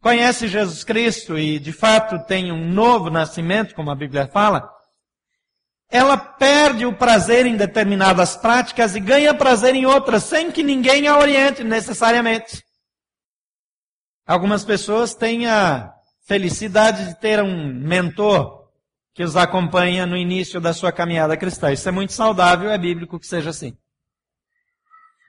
conhece 0.01 0.48
Jesus 0.48 0.84
Cristo 0.84 1.38
e 1.38 1.60
de 1.60 1.72
fato 1.72 2.25
tem 2.25 2.51
um 2.51 2.68
novo 2.68 3.10
nascimento, 3.10 3.75
como 3.75 3.92
a 3.92 3.96
Bíblia 3.96 4.27
fala, 4.27 4.70
ela 5.89 6.18
perde 6.18 6.88
o 6.88 6.98
prazer 6.98 7.46
em 7.46 7.56
determinadas 7.56 8.36
práticas 8.36 8.96
e 8.96 9.00
ganha 9.00 9.34
prazer 9.34 9.75
em 9.75 9.86
outras, 9.86 10.24
sem 10.24 10.51
que 10.51 10.63
ninguém 10.63 11.08
a 11.08 11.20
oriente 11.20 11.63
necessariamente. 11.63 12.63
Algumas 14.25 14.65
pessoas 14.65 15.13
têm 15.13 15.46
a 15.46 15.94
felicidade 16.24 17.06
de 17.08 17.15
ter 17.20 17.42
um 17.42 17.74
mentor 17.74 18.63
que 19.13 19.24
os 19.24 19.36
acompanha 19.36 20.06
no 20.06 20.18
início 20.18 20.60
da 20.60 20.74
sua 20.74 20.92
caminhada 20.92 21.38
cristã. 21.38 21.72
Isso 21.72 21.88
é 21.88 21.92
muito 21.92 22.13
saudável, 22.13 22.72
é 22.72 22.77
bíblico 22.77 23.20
que 23.20 23.27
seja 23.27 23.51
assim. 23.51 23.77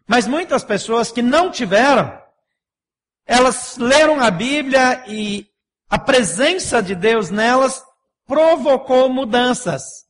Mas 0.06 0.26
muitas 0.26 0.64
pessoas 0.64 1.10
que 1.10 1.22
não 1.22 1.50
tiveram, 1.50 2.18
elas 3.26 3.76
leram 3.76 4.20
a 4.20 4.30
Bíblia 4.30 5.04
e 5.06 5.46
a 5.88 5.98
presença 5.98 6.82
de 6.82 6.94
Deus 6.94 7.30
nelas 7.30 7.82
provocou 8.26 9.08
mudanças. 9.08 10.04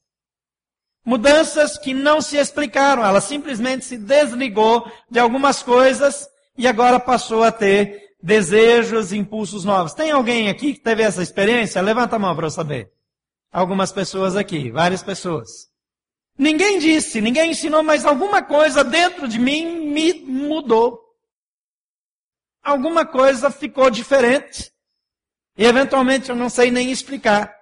Mudanças 1.05 1.77
que 1.77 1.93
não 1.93 2.21
se 2.21 2.37
explicaram, 2.37 3.05
ela 3.05 3.21
simplesmente 3.21 3.85
se 3.85 3.99
desligou 3.99 4.91
de 5.11 5.19
algumas 5.19 5.63
coisas 5.63 6.27
e 6.57 6.67
agora 6.67 6.99
passou 6.99 7.45
a 7.45 7.53
ter 7.53 8.14
desejos, 8.25 9.13
impulsos 9.13 9.67
novos. 9.67 9.93
Tem 9.93 10.11
alguém 10.11 10.49
aqui 10.49 10.73
que 10.73 10.81
teve 10.81 11.03
essa 11.03 11.23
experiência? 11.23 11.83
Levanta 11.83 12.17
a 12.17 12.19
mão 12.19 12.35
para 12.35 12.47
eu 12.47 12.51
saber. 12.51 12.91
Algumas 13.53 13.93
pessoas 13.93 14.35
aqui, 14.35 14.71
várias 14.71 15.03
pessoas. 15.03 15.69
Ninguém 16.37 16.79
disse, 16.79 17.21
ninguém 17.21 17.51
ensinou, 17.51 17.83
mas 17.83 18.07
alguma 18.07 18.43
coisa 18.43 18.83
dentro 18.83 19.29
de 19.29 19.39
mim 19.39 19.91
me 19.91 20.15
mudou. 20.15 20.99
Alguma 22.63 23.05
coisa 23.05 23.51
ficou 23.51 23.91
diferente. 23.91 24.73
E 25.59 25.67
eventualmente 25.67 26.31
eu 26.31 26.35
não 26.35 26.49
sei 26.49 26.71
nem 26.71 26.91
explicar. 26.91 27.55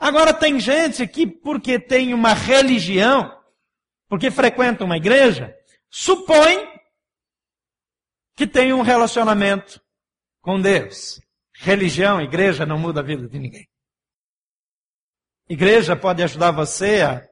Agora 0.00 0.32
tem 0.32 0.58
gente 0.58 1.06
que, 1.06 1.26
porque 1.26 1.78
tem 1.78 2.14
uma 2.14 2.32
religião, 2.32 3.30
porque 4.08 4.30
frequenta 4.30 4.82
uma 4.82 4.96
igreja, 4.96 5.54
supõe 5.90 6.73
que 8.34 8.46
tem 8.46 8.72
um 8.72 8.82
relacionamento 8.82 9.80
com 10.40 10.60
Deus. 10.60 11.20
Religião, 11.56 12.20
igreja 12.20 12.66
não 12.66 12.78
muda 12.78 13.00
a 13.00 13.02
vida 13.02 13.28
de 13.28 13.38
ninguém. 13.38 13.68
Igreja 15.48 15.94
pode 15.94 16.22
ajudar 16.22 16.50
você 16.50 17.02
a 17.02 17.22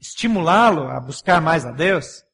estimulá-lo 0.00 0.88
a 0.88 1.00
buscar 1.00 1.40
mais 1.40 1.64
a 1.66 1.70
Deus. 1.70 2.24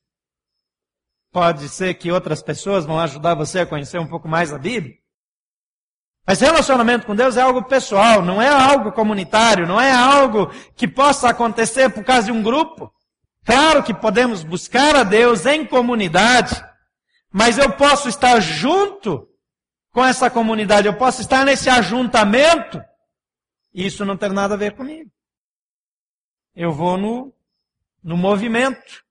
Pode 1.32 1.68
ser 1.68 1.94
que 1.94 2.12
outras 2.12 2.42
pessoas 2.42 2.84
vão 2.84 2.98
ajudar 3.00 3.34
você 3.34 3.60
a 3.60 3.66
conhecer 3.66 3.98
um 3.98 4.06
pouco 4.06 4.28
mais 4.28 4.52
a 4.52 4.58
Bíblia. 4.58 4.96
Mas 6.26 6.40
relacionamento 6.40 7.06
com 7.06 7.14
Deus 7.14 7.36
é 7.36 7.42
algo 7.42 7.64
pessoal, 7.64 8.22
não 8.22 8.40
é 8.40 8.48
algo 8.48 8.92
comunitário, 8.92 9.66
não 9.66 9.80
é 9.80 9.92
algo 9.92 10.46
que 10.74 10.88
possa 10.88 11.28
acontecer 11.28 11.90
por 11.90 12.02
causa 12.02 12.26
de 12.26 12.32
um 12.32 12.42
grupo. 12.42 12.90
Claro 13.44 13.82
que 13.82 13.92
podemos 13.92 14.42
buscar 14.42 14.96
a 14.96 15.02
Deus 15.02 15.44
em 15.44 15.66
comunidade, 15.66 16.64
Mas 17.36 17.58
eu 17.58 17.76
posso 17.76 18.08
estar 18.08 18.38
junto 18.38 19.28
com 19.90 20.04
essa 20.04 20.30
comunidade, 20.30 20.86
eu 20.86 20.96
posso 20.96 21.20
estar 21.20 21.44
nesse 21.44 21.68
ajuntamento. 21.68 22.80
Isso 23.74 24.04
não 24.04 24.16
tem 24.16 24.30
nada 24.30 24.54
a 24.54 24.56
ver 24.56 24.76
comigo. 24.76 25.10
Eu 26.54 26.70
vou 26.70 26.96
no, 26.96 27.34
no 28.04 28.16
movimento. 28.16 29.02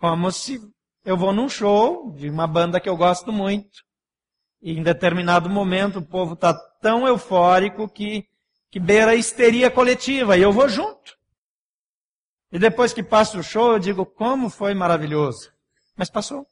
Como 0.00 0.32
se 0.32 0.60
eu 1.04 1.16
vou 1.16 1.32
num 1.32 1.48
show 1.48 2.10
de 2.10 2.28
uma 2.28 2.48
banda 2.48 2.80
que 2.80 2.88
eu 2.88 2.96
gosto 2.96 3.30
muito. 3.32 3.84
E 4.60 4.72
em 4.72 4.82
determinado 4.82 5.48
momento 5.48 6.00
o 6.00 6.04
povo 6.04 6.34
está 6.34 6.52
tão 6.80 7.06
eufórico 7.06 7.88
que, 7.88 8.26
que 8.68 8.80
beira 8.80 9.12
a 9.12 9.14
histeria 9.14 9.70
coletiva. 9.70 10.36
E 10.36 10.42
eu 10.42 10.52
vou 10.52 10.68
junto. 10.68 11.16
E 12.50 12.58
depois 12.58 12.92
que 12.92 13.02
passa 13.04 13.38
o 13.38 13.44
show, 13.44 13.74
eu 13.74 13.78
digo, 13.78 14.04
como 14.04 14.50
foi 14.50 14.74
maravilhoso. 14.74 15.56
Mas 15.98 16.08
passou. 16.08 16.46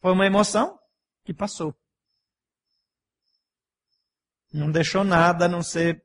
Foi 0.00 0.12
uma 0.12 0.24
emoção 0.24 0.78
que 1.24 1.34
passou. 1.34 1.74
Não 4.52 4.70
deixou 4.70 5.02
nada 5.02 5.46
a 5.46 5.48
não 5.48 5.62
ser 5.62 6.00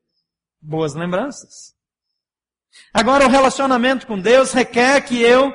boas 0.60 0.96
lembranças. 0.96 1.75
Agora, 2.92 3.27
o 3.27 3.30
relacionamento 3.30 4.08
com 4.08 4.20
Deus 4.20 4.51
requer 4.51 5.00
que 5.01 5.22
eu 5.22 5.53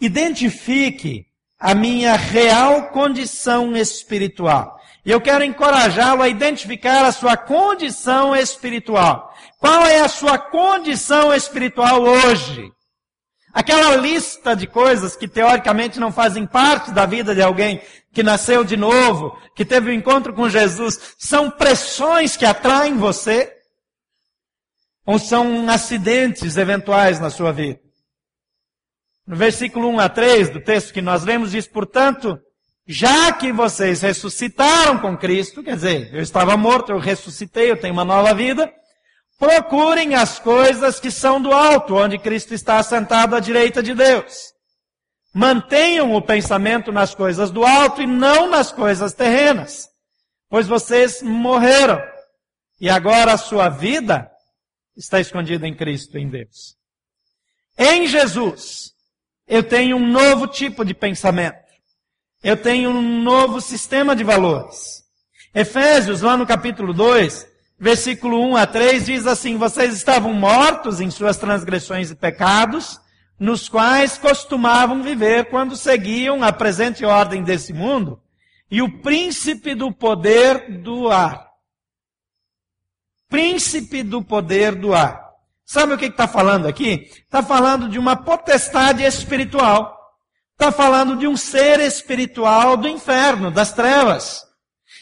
identifique 0.00 1.24
a 1.56 1.72
minha 1.72 2.16
real 2.16 2.90
condição 2.90 3.76
espiritual. 3.76 4.76
E 5.06 5.12
eu 5.12 5.20
quero 5.20 5.44
encorajá-lo 5.44 6.22
a 6.22 6.28
identificar 6.28 7.04
a 7.04 7.12
sua 7.12 7.36
condição 7.36 8.34
espiritual. 8.34 9.32
Qual 9.58 9.86
é 9.86 10.00
a 10.00 10.08
sua 10.08 10.36
condição 10.36 11.32
espiritual 11.32 12.02
hoje? 12.02 12.72
Aquela 13.54 13.94
lista 13.94 14.56
de 14.56 14.66
coisas 14.66 15.14
que 15.14 15.28
teoricamente 15.28 16.00
não 16.00 16.10
fazem 16.10 16.44
parte 16.44 16.90
da 16.90 17.06
vida 17.06 17.32
de 17.36 17.40
alguém 17.40 17.80
que 18.12 18.20
nasceu 18.20 18.64
de 18.64 18.76
novo, 18.76 19.38
que 19.54 19.64
teve 19.64 19.90
um 19.90 19.94
encontro 19.94 20.34
com 20.34 20.50
Jesus, 20.50 21.14
são 21.16 21.48
pressões 21.48 22.36
que 22.36 22.44
atraem 22.44 22.96
você? 22.96 23.52
Ou 25.06 25.20
são 25.20 25.68
acidentes 25.68 26.56
eventuais 26.56 27.20
na 27.20 27.30
sua 27.30 27.52
vida? 27.52 27.78
No 29.24 29.36
versículo 29.36 29.88
1 29.88 30.00
a 30.00 30.08
3 30.08 30.50
do 30.50 30.60
texto 30.60 30.92
que 30.92 31.00
nós 31.00 31.22
lemos 31.22 31.52
diz, 31.52 31.68
portanto, 31.68 32.36
já 32.84 33.32
que 33.32 33.52
vocês 33.52 34.02
ressuscitaram 34.02 34.98
com 34.98 35.16
Cristo, 35.16 35.62
quer 35.62 35.76
dizer, 35.76 36.12
eu 36.12 36.20
estava 36.20 36.56
morto, 36.56 36.90
eu 36.90 36.98
ressuscitei, 36.98 37.70
eu 37.70 37.80
tenho 37.80 37.92
uma 37.92 38.04
nova 38.04 38.34
vida, 38.34 38.70
Procurem 39.38 40.14
as 40.14 40.38
coisas 40.38 41.00
que 41.00 41.10
são 41.10 41.40
do 41.40 41.52
alto, 41.52 41.96
onde 41.96 42.18
Cristo 42.18 42.54
está 42.54 42.78
assentado 42.78 43.34
à 43.34 43.40
direita 43.40 43.82
de 43.82 43.94
Deus. 43.94 44.52
Mantenham 45.32 46.14
o 46.14 46.22
pensamento 46.22 46.92
nas 46.92 47.14
coisas 47.14 47.50
do 47.50 47.64
alto 47.64 48.00
e 48.00 48.06
não 48.06 48.48
nas 48.48 48.70
coisas 48.70 49.12
terrenas, 49.12 49.88
pois 50.48 50.68
vocês 50.68 51.20
morreram 51.22 52.00
e 52.80 52.88
agora 52.88 53.32
a 53.32 53.38
sua 53.38 53.68
vida 53.68 54.30
está 54.96 55.20
escondida 55.20 55.66
em 55.66 55.74
Cristo, 55.74 56.16
em 56.16 56.28
Deus. 56.28 56.76
Em 57.76 58.06
Jesus, 58.06 58.92
eu 59.46 59.62
tenho 59.62 59.96
um 59.96 60.06
novo 60.06 60.46
tipo 60.46 60.84
de 60.84 60.94
pensamento. 60.94 61.64
Eu 62.42 62.56
tenho 62.56 62.90
um 62.90 63.22
novo 63.22 63.60
sistema 63.60 64.14
de 64.14 64.22
valores. 64.22 65.02
Efésios, 65.54 66.20
lá 66.20 66.36
no 66.36 66.46
capítulo 66.46 66.92
2, 66.92 67.46
versículo 67.84 68.40
1 68.48 68.56
a 68.56 68.66
3 68.66 69.04
diz 69.04 69.26
assim: 69.26 69.58
Vocês 69.58 69.94
estavam 69.94 70.32
mortos 70.32 71.02
em 71.02 71.10
suas 71.10 71.36
transgressões 71.36 72.10
e 72.10 72.14
pecados, 72.14 72.98
nos 73.38 73.68
quais 73.68 74.16
costumavam 74.16 75.02
viver 75.02 75.50
quando 75.50 75.76
seguiam 75.76 76.42
a 76.42 76.50
presente 76.50 77.04
ordem 77.04 77.42
desse 77.42 77.74
mundo 77.74 78.18
e 78.70 78.80
o 78.80 79.02
príncipe 79.02 79.74
do 79.74 79.92
poder 79.92 80.80
do 80.80 81.10
ar. 81.10 81.46
Príncipe 83.28 84.02
do 84.02 84.24
poder 84.24 84.74
do 84.74 84.94
ar. 84.94 85.22
Sabe 85.62 85.92
o 85.92 85.98
que 85.98 86.06
está 86.06 86.26
falando 86.26 86.66
aqui? 86.66 87.10
Está 87.12 87.42
falando 87.42 87.90
de 87.90 87.98
uma 87.98 88.16
potestade 88.16 89.02
espiritual. 89.02 89.94
Está 90.52 90.72
falando 90.72 91.16
de 91.16 91.26
um 91.26 91.36
ser 91.36 91.80
espiritual 91.80 92.78
do 92.78 92.88
inferno, 92.88 93.50
das 93.50 93.74
trevas. 93.74 94.42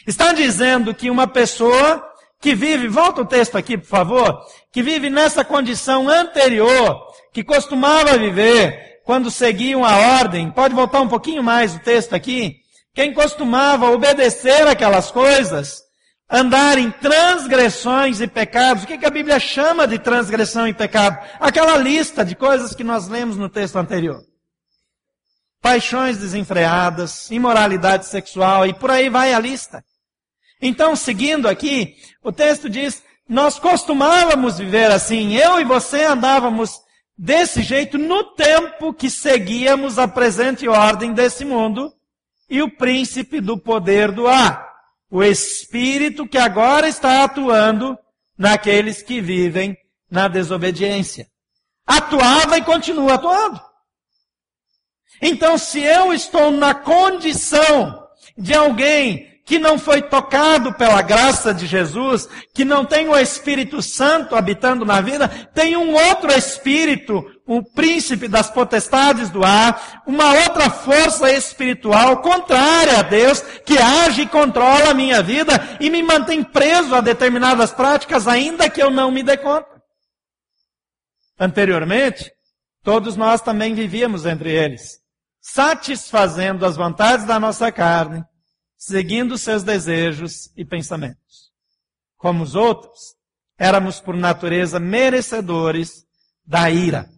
Está 0.05 0.33
dizendo 0.33 0.93
que 0.93 1.09
uma 1.09 1.27
pessoa 1.27 2.12
que 2.43 2.53
vive, 2.53 2.89
volta 2.89 3.21
o 3.21 3.25
texto 3.25 3.57
aqui, 3.57 3.77
por 3.77 3.87
favor, 3.87 4.37
que 4.69 4.83
vive 4.83 5.09
nessa 5.09 5.45
condição 5.45 6.09
anterior, 6.09 7.07
que 7.31 7.41
costumava 7.41 8.17
viver 8.17 8.99
quando 9.05 9.31
seguiam 9.31 9.85
a 9.85 10.19
ordem, 10.19 10.51
pode 10.51 10.75
voltar 10.75 10.99
um 10.99 11.07
pouquinho 11.07 11.41
mais 11.41 11.73
o 11.73 11.79
texto 11.79 12.13
aqui, 12.13 12.57
quem 12.93 13.13
costumava 13.13 13.89
obedecer 13.89 14.67
aquelas 14.67 15.09
coisas, 15.09 15.83
andar 16.29 16.77
em 16.77 16.91
transgressões 16.91 18.19
e 18.19 18.27
pecados, 18.27 18.83
o 18.83 18.87
que, 18.87 18.97
que 18.97 19.05
a 19.05 19.09
Bíblia 19.09 19.39
chama 19.39 19.87
de 19.87 19.97
transgressão 19.97 20.67
e 20.67 20.73
pecado? 20.73 21.25
Aquela 21.39 21.77
lista 21.77 22.25
de 22.25 22.35
coisas 22.35 22.75
que 22.75 22.83
nós 22.83 23.07
lemos 23.07 23.37
no 23.37 23.47
texto 23.47 23.77
anterior. 23.77 24.19
Paixões 25.61 26.17
desenfreadas, 26.17 27.31
imoralidade 27.31 28.05
sexual 28.05 28.67
e 28.67 28.73
por 28.73 28.91
aí 28.91 29.07
vai 29.07 29.33
a 29.33 29.39
lista. 29.39 29.81
Então, 30.61 30.95
seguindo 30.95 31.47
aqui, 31.47 31.95
o 32.23 32.31
texto 32.31 32.69
diz: 32.69 33.03
Nós 33.27 33.59
costumávamos 33.59 34.57
viver 34.57 34.91
assim, 34.91 35.35
eu 35.35 35.59
e 35.59 35.63
você 35.63 36.03
andávamos 36.03 36.81
desse 37.17 37.61
jeito 37.61 37.97
no 37.97 38.23
tempo 38.35 38.93
que 38.93 39.09
seguíamos 39.09 39.99
a 39.99 40.07
presente 40.07 40.67
ordem 40.67 41.13
desse 41.13 41.45
mundo 41.45 41.93
e 42.49 42.61
o 42.61 42.69
príncipe 42.69 43.39
do 43.39 43.57
poder 43.57 44.11
do 44.11 44.27
ar, 44.27 44.71
o 45.09 45.23
espírito 45.23 46.27
que 46.27 46.37
agora 46.37 46.87
está 46.87 47.23
atuando 47.23 47.97
naqueles 48.37 49.01
que 49.01 49.21
vivem 49.21 49.77
na 50.09 50.27
desobediência. 50.27 51.27
Atuava 51.85 52.57
e 52.57 52.63
continua 52.63 53.15
atuando. 53.15 53.59
Então, 55.21 55.57
se 55.57 55.81
eu 55.81 56.13
estou 56.13 56.51
na 56.51 56.73
condição 56.73 58.07
de 58.37 58.53
alguém 58.53 59.32
que 59.45 59.59
não 59.59 59.77
foi 59.77 60.01
tocado 60.01 60.73
pela 60.73 61.01
graça 61.01 61.53
de 61.53 61.65
Jesus, 61.65 62.29
que 62.53 62.63
não 62.63 62.85
tem 62.85 63.09
o 63.09 63.17
Espírito 63.17 63.81
Santo 63.81 64.35
habitando 64.35 64.85
na 64.85 65.01
vida, 65.01 65.27
tem 65.53 65.75
um 65.75 65.93
outro 65.93 66.31
Espírito, 66.31 67.23
o 67.45 67.61
príncipe 67.61 68.29
das 68.29 68.49
potestades 68.49 69.29
do 69.29 69.43
ar, 69.43 70.01
uma 70.07 70.33
outra 70.33 70.69
força 70.69 71.29
espiritual 71.29 72.21
contrária 72.21 72.99
a 72.99 73.01
Deus, 73.01 73.41
que 73.65 73.77
age 73.77 74.21
e 74.21 74.27
controla 74.27 74.91
a 74.91 74.93
minha 74.93 75.21
vida 75.21 75.77
e 75.79 75.89
me 75.89 76.01
mantém 76.01 76.41
preso 76.41 76.95
a 76.95 77.01
determinadas 77.01 77.71
práticas, 77.73 78.27
ainda 78.27 78.69
que 78.69 78.81
eu 78.81 78.89
não 78.89 79.11
me 79.11 79.23
dê 79.23 79.35
conta. 79.35 79.67
Anteriormente, 81.37 82.31
todos 82.81 83.17
nós 83.17 83.41
também 83.41 83.73
vivíamos 83.73 84.25
entre 84.25 84.51
eles, 84.51 84.99
satisfazendo 85.41 86.65
as 86.65 86.77
vontades 86.77 87.25
da 87.25 87.37
nossa 87.37 87.69
carne, 87.73 88.23
seguindo 88.85 89.37
seus 89.37 89.63
desejos 89.63 90.51
e 90.57 90.65
pensamentos. 90.65 91.53
Como 92.17 92.43
os 92.43 92.53
outros, 92.53 93.15
éramos 93.57 94.01
por 94.01 94.13
natureza 94.13 94.77
merecedores 94.77 96.05
da 96.45 96.69
ira. 96.69 97.09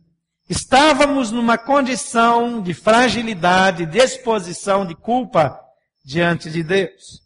Estávamos 0.47 1.31
numa 1.31 1.57
condição 1.57 2.61
de 2.61 2.75
fragilidade, 2.75 3.87
de 3.87 3.97
exposição, 3.97 4.85
de 4.85 4.93
culpa 4.95 5.59
diante 6.03 6.51
de 6.51 6.61
Deus. 6.61 7.23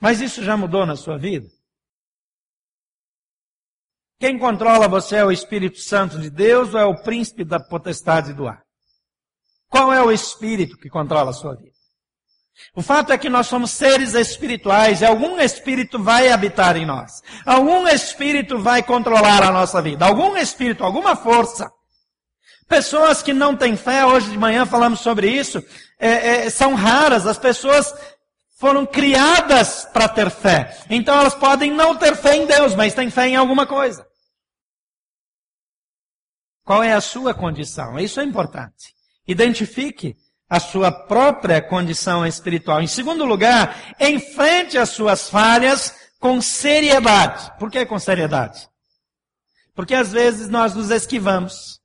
Mas 0.00 0.20
isso 0.20 0.42
já 0.42 0.56
mudou 0.56 0.84
na 0.84 0.96
sua 0.96 1.16
vida? 1.16 1.46
Quem 4.18 4.36
controla 4.36 4.88
você 4.88 5.18
é 5.18 5.24
o 5.24 5.30
Espírito 5.30 5.78
Santo 5.78 6.18
de 6.18 6.30
Deus 6.30 6.74
ou 6.74 6.80
é 6.80 6.84
o 6.84 7.00
príncipe 7.00 7.44
da 7.44 7.60
potestade 7.60 8.34
do 8.34 8.48
ar? 8.48 8.64
Qual 9.68 9.92
é 9.92 10.02
o 10.02 10.10
Espírito 10.10 10.76
que 10.76 10.90
controla 10.90 11.30
a 11.30 11.34
sua 11.34 11.54
vida? 11.54 11.77
O 12.74 12.82
fato 12.82 13.12
é 13.12 13.18
que 13.18 13.28
nós 13.28 13.46
somos 13.46 13.70
seres 13.70 14.14
espirituais 14.14 15.00
e 15.00 15.04
algum 15.04 15.38
espírito 15.40 16.02
vai 16.02 16.30
habitar 16.30 16.76
em 16.76 16.86
nós. 16.86 17.22
Algum 17.44 17.88
espírito 17.88 18.58
vai 18.58 18.82
controlar 18.82 19.42
a 19.42 19.50
nossa 19.50 19.82
vida. 19.82 20.04
Algum 20.04 20.36
espírito, 20.36 20.84
alguma 20.84 21.16
força. 21.16 21.70
Pessoas 22.68 23.22
que 23.22 23.32
não 23.32 23.56
têm 23.56 23.76
fé, 23.76 24.04
hoje 24.04 24.30
de 24.30 24.38
manhã 24.38 24.66
falamos 24.66 25.00
sobre 25.00 25.30
isso, 25.30 25.64
é, 25.98 26.46
é, 26.46 26.50
são 26.50 26.74
raras. 26.74 27.26
As 27.26 27.38
pessoas 27.38 27.92
foram 28.58 28.84
criadas 28.84 29.88
para 29.92 30.08
ter 30.08 30.30
fé. 30.30 30.78
Então 30.90 31.18
elas 31.18 31.34
podem 31.34 31.72
não 31.72 31.96
ter 31.96 32.14
fé 32.16 32.36
em 32.36 32.46
Deus, 32.46 32.74
mas 32.74 32.92
têm 32.92 33.10
fé 33.10 33.28
em 33.28 33.36
alguma 33.36 33.66
coisa. 33.66 34.06
Qual 36.64 36.82
é 36.82 36.92
a 36.92 37.00
sua 37.00 37.32
condição? 37.32 37.98
Isso 37.98 38.20
é 38.20 38.24
importante. 38.24 38.94
Identifique 39.26 40.14
a 40.48 40.58
sua 40.58 40.90
própria 40.90 41.60
condição 41.60 42.26
espiritual. 42.26 42.80
Em 42.80 42.86
segundo 42.86 43.24
lugar, 43.24 43.94
enfrente 44.00 44.78
as 44.78 44.90
suas 44.90 45.28
falhas 45.28 45.94
com 46.18 46.40
seriedade. 46.40 47.52
Por 47.58 47.70
que 47.70 47.84
com 47.84 47.98
seriedade? 47.98 48.68
Porque 49.74 49.94
às 49.94 50.10
vezes 50.10 50.48
nós 50.48 50.74
nos 50.74 50.90
esquivamos. 50.90 51.78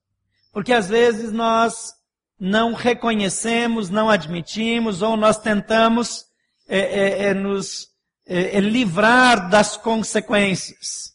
Porque 0.52 0.71
às 0.71 0.88
vezes 0.88 1.32
nós 1.32 1.93
não 2.39 2.73
reconhecemos, 2.73 3.89
não 3.89 4.10
admitimos, 4.10 5.02
ou 5.02 5.17
nós 5.17 5.38
tentamos 5.38 6.26
é, 6.67 6.80
é, 6.80 7.23
é 7.26 7.34
nos 7.34 7.88
é, 8.26 8.58
é, 8.58 8.60
livrar 8.60 9.49
das 9.49 9.76
consequências. 9.76 11.13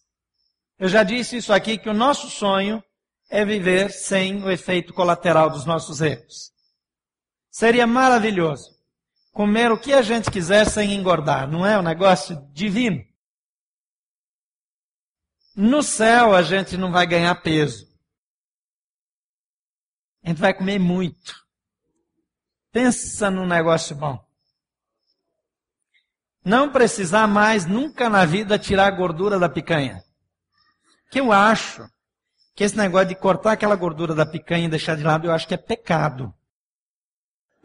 Eu 0.79 0.89
já 0.89 1.03
disse 1.03 1.37
isso 1.37 1.53
aqui, 1.53 1.79
que 1.79 1.89
o 1.89 1.95
nosso 1.95 2.29
sonho 2.29 2.83
é 3.31 3.45
viver 3.45 3.91
sem 3.91 4.43
o 4.43 4.51
efeito 4.51 4.93
colateral 4.93 5.51
dos 5.51 5.65
nossos 5.65 6.01
erros. 6.01 6.51
Seria 7.59 7.89
maravilhoso 7.89 8.71
comer 9.33 9.73
o 9.73 9.81
que 9.81 9.93
a 9.93 10.01
gente 10.01 10.31
quiser 10.31 10.65
sem 10.71 10.95
engordar, 10.95 11.51
não 11.51 11.67
é 11.67 11.77
um 11.77 11.83
negócio 11.83 12.41
divino? 12.53 13.05
No 15.57 15.83
céu 15.83 16.37
a 16.37 16.43
gente 16.43 16.77
não 16.77 16.93
vai 16.93 17.05
ganhar 17.05 17.35
peso. 17.43 17.85
A 20.23 20.29
gente 20.29 20.39
vai 20.41 20.55
comer 20.55 20.79
muito. 20.79 21.35
Pensa 22.71 23.29
num 23.29 23.45
negócio 23.45 23.97
bom. 23.97 24.25
Não 26.45 26.71
precisar 26.71 27.27
mais 27.27 27.67
nunca 27.67 28.09
na 28.09 28.25
vida 28.25 28.57
tirar 28.57 28.87
a 28.87 28.97
gordura 28.97 29.37
da 29.37 29.49
picanha. 29.49 30.01
Que 31.11 31.19
eu 31.19 31.33
acho 31.33 31.85
que 32.55 32.63
esse 32.63 32.77
negócio 32.77 33.09
de 33.09 33.17
cortar 33.17 33.51
aquela 33.51 33.75
gordura 33.75 34.15
da 34.15 34.25
picanha 34.25 34.67
e 34.67 34.71
deixar 34.71 34.97
de 34.97 35.03
lado, 35.03 35.27
eu 35.27 35.33
acho 35.33 35.49
que 35.49 35.55
é 35.55 35.59
pecado. 35.59 36.33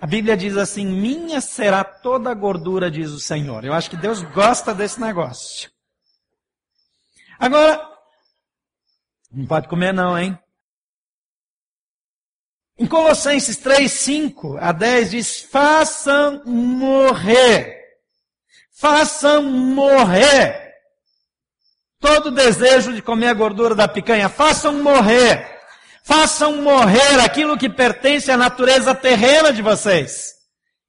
A 0.03 0.05
Bíblia 0.05 0.35
diz 0.35 0.57
assim: 0.57 0.85
Minha 0.85 1.39
será 1.39 1.81
toda 1.81 2.29
a 2.29 2.33
gordura, 2.33 2.91
diz 2.91 3.11
o 3.11 3.21
Senhor. 3.21 3.63
Eu 3.63 3.71
acho 3.71 3.89
que 3.89 3.95
Deus 3.95 4.21
gosta 4.21 4.75
desse 4.75 4.99
negócio. 4.99 5.71
Agora, 7.39 7.81
não 9.31 9.45
pode 9.45 9.69
comer, 9.69 9.93
não, 9.93 10.19
hein? 10.19 10.37
Em 12.77 12.85
Colossenses 12.85 13.55
3, 13.55 13.89
5 13.89 14.57
a 14.57 14.73
10 14.73 15.11
diz: 15.11 15.41
façam 15.43 16.43
morrer. 16.45 17.81
Façam 18.73 19.41
morrer. 19.41 20.73
Todo 22.01 22.29
desejo 22.29 22.93
de 22.93 23.01
comer 23.01 23.27
a 23.27 23.33
gordura 23.33 23.73
da 23.73 23.87
picanha, 23.87 24.27
façam 24.27 24.83
morrer. 24.83 25.52
Façam 26.03 26.61
morrer 26.61 27.19
aquilo 27.21 27.57
que 27.57 27.69
pertence 27.69 28.29
à 28.29 28.37
natureza 28.37 28.93
terrena 28.93 29.51
de 29.53 29.61
vocês. 29.61 30.33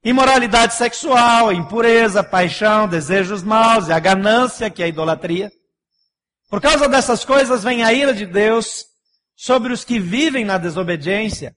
Imoralidade 0.03 0.75
sexual, 0.75 1.51
impureza, 1.51 2.23
paixão, 2.23 2.87
desejos 2.87 3.41
maus 3.41 3.87
e 3.87 3.93
a 3.93 3.99
ganância, 3.99 4.69
que 4.69 4.83
é 4.83 4.85
a 4.85 4.89
idolatria. 4.89 5.51
Por 6.49 6.61
causa 6.61 6.87
dessas 6.87 7.25
coisas 7.25 7.63
vem 7.63 7.83
a 7.83 7.91
ira 7.91 8.13
de 8.13 8.25
Deus 8.25 8.85
sobre 9.35 9.73
os 9.73 9.83
que 9.83 9.99
vivem 9.99 10.45
na 10.45 10.57
desobediência 10.57 11.55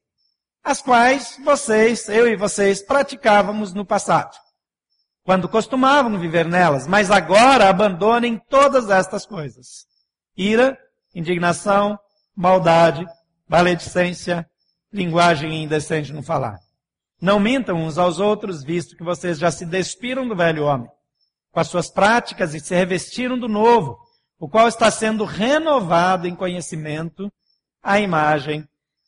as 0.68 0.83
quais 0.83 1.38
vocês, 1.42 2.09
eu 2.09 2.29
e 2.29 2.37
vocês, 2.37 2.83
praticávamos 2.83 3.73
no 3.73 3.87
passado, 3.87 4.37
quando 5.25 5.49
costumavam 5.49 6.18
viver 6.18 6.47
nelas, 6.47 6.87
mas 6.87 7.11
agora 7.11 7.71
abandonem 7.71 8.38
todas 8.51 8.90
estas 8.90 9.25
coisas: 9.25 9.87
ira, 10.37 10.79
indignação, 11.14 11.99
maldade, 12.37 13.07
maledicência, 13.49 14.47
linguagem 14.93 15.65
indecente 15.65 16.13
no 16.13 16.23
falar. 16.23 16.59
Não 17.21 17.41
mintam 17.41 17.77
uns 17.77 17.99
aos 17.99 18.21
outros, 18.21 18.63
visto 18.63 18.97
que 18.97 19.03
vocês 19.03 19.39
já 19.39 19.51
se 19.51 19.67
despiram 19.67 20.29
do 20.29 20.37
velho 20.37 20.65
homem, 20.65 20.89
com 21.51 21.61
as 21.61 21.69
suas 21.69 21.91
práticas 21.91 22.55
e 22.55 22.61
se 22.61 22.75
revestiram 22.75 23.39
do 23.39 23.49
novo, 23.49 23.99
o 24.39 24.49
qual 24.49 24.69
está 24.69 24.91
sendo 24.91 25.25
renovado 25.25 26.29
em 26.29 26.37
conhecimento 26.37 27.33
à 27.83 27.99
imagem 27.99 28.65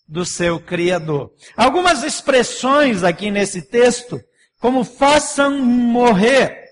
do 0.08 0.24
seu 0.24 0.58
Criador. 0.58 1.32
Algumas 1.56 2.02
expressões 2.02 3.04
aqui 3.04 3.30
nesse 3.30 3.62
texto, 3.62 4.20
como 4.58 4.82
façam 4.82 5.60
morrer. 5.60 6.64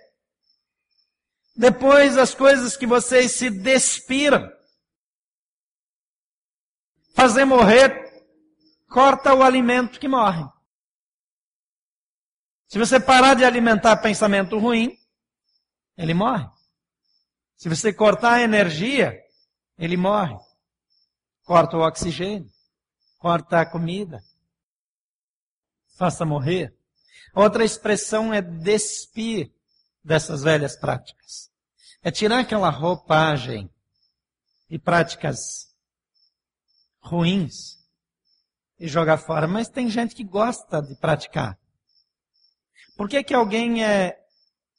Depois 1.54 2.18
as 2.18 2.34
coisas 2.34 2.76
que 2.76 2.86
vocês 2.86 3.32
se 3.32 3.48
despiram. 3.48 4.50
Fazer 7.18 7.44
morrer 7.44 8.06
corta 8.88 9.34
o 9.34 9.42
alimento 9.42 9.98
que 9.98 10.06
morre. 10.06 10.44
Se 12.68 12.78
você 12.78 13.00
parar 13.00 13.34
de 13.34 13.44
alimentar 13.44 13.96
pensamento 13.96 14.58
ruim, 14.58 14.96
ele 15.96 16.14
morre. 16.14 16.48
Se 17.56 17.68
você 17.68 17.92
cortar 17.92 18.34
a 18.34 18.42
energia, 18.42 19.18
ele 19.76 19.96
morre. 19.96 20.36
Corta 21.44 21.76
o 21.76 21.80
oxigênio 21.80 22.48
corta 23.18 23.60
a 23.60 23.66
comida, 23.66 24.22
faça 25.96 26.24
morrer. 26.24 26.74
Outra 27.34 27.64
expressão 27.64 28.32
é 28.32 28.40
despir 28.40 29.52
dessas 30.02 30.42
velhas 30.42 30.76
práticas. 30.76 31.50
É 32.02 32.10
tirar 32.10 32.40
aquela 32.40 32.70
roupagem 32.70 33.68
e 34.70 34.78
práticas 34.78 35.67
ruins 37.00 37.78
e 38.78 38.88
jogar 38.88 39.18
fora. 39.18 39.46
Mas 39.46 39.68
tem 39.68 39.88
gente 39.90 40.14
que 40.14 40.24
gosta 40.24 40.80
de 40.80 40.94
praticar. 40.96 41.58
Por 42.96 43.08
que, 43.08 43.22
que 43.22 43.34
alguém 43.34 43.84
é 43.84 44.18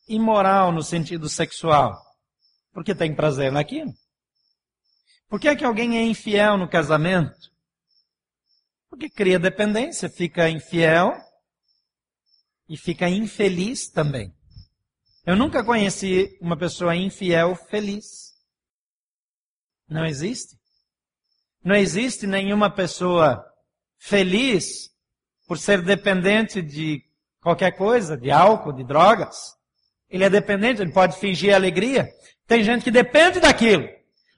imoral 0.08 0.72
no 0.72 0.84
sentido 0.84 1.30
sexual? 1.30 1.96
Porque 2.74 2.94
tem 2.94 3.16
prazer 3.16 3.52
naquilo. 3.52 3.94
Por 5.30 5.40
que, 5.40 5.56
que 5.56 5.64
alguém 5.64 5.98
é 5.98 6.04
infiel 6.04 6.58
no 6.58 6.68
casamento? 6.68 7.50
Porque 8.90 9.10
cria 9.10 9.40
dependência, 9.40 10.10
fica 10.10 10.50
infiel 10.50 11.14
e 12.68 12.76
fica 12.76 13.08
infeliz 13.08 13.90
também. 13.90 14.34
Eu 15.26 15.36
nunca 15.36 15.64
conheci 15.64 16.38
uma 16.42 16.58
pessoa 16.58 16.96
infiel 16.96 17.56
feliz. 17.56 18.34
Não 19.88 20.06
existe. 20.06 20.59
Não 21.64 21.76
existe 21.76 22.26
nenhuma 22.26 22.70
pessoa 22.70 23.44
feliz 23.98 24.90
por 25.48 25.58
ser 25.58 25.82
dependente 25.82 26.62
de 26.62 27.02
qualquer 27.42 27.72
coisa, 27.72 28.18
de 28.18 28.32
álcool, 28.32 28.74
de 28.74 28.84
drogas. 28.84 29.56
Ele 30.10 30.24
é 30.24 30.30
dependente, 30.30 30.82
ele 30.82 30.92
pode 30.92 31.18
fingir 31.18 31.54
alegria. 31.54 32.08
Tem 32.48 32.64
gente 32.64 32.84
que 32.84 32.92
depende 32.92 33.40
daquilo, 33.40 33.88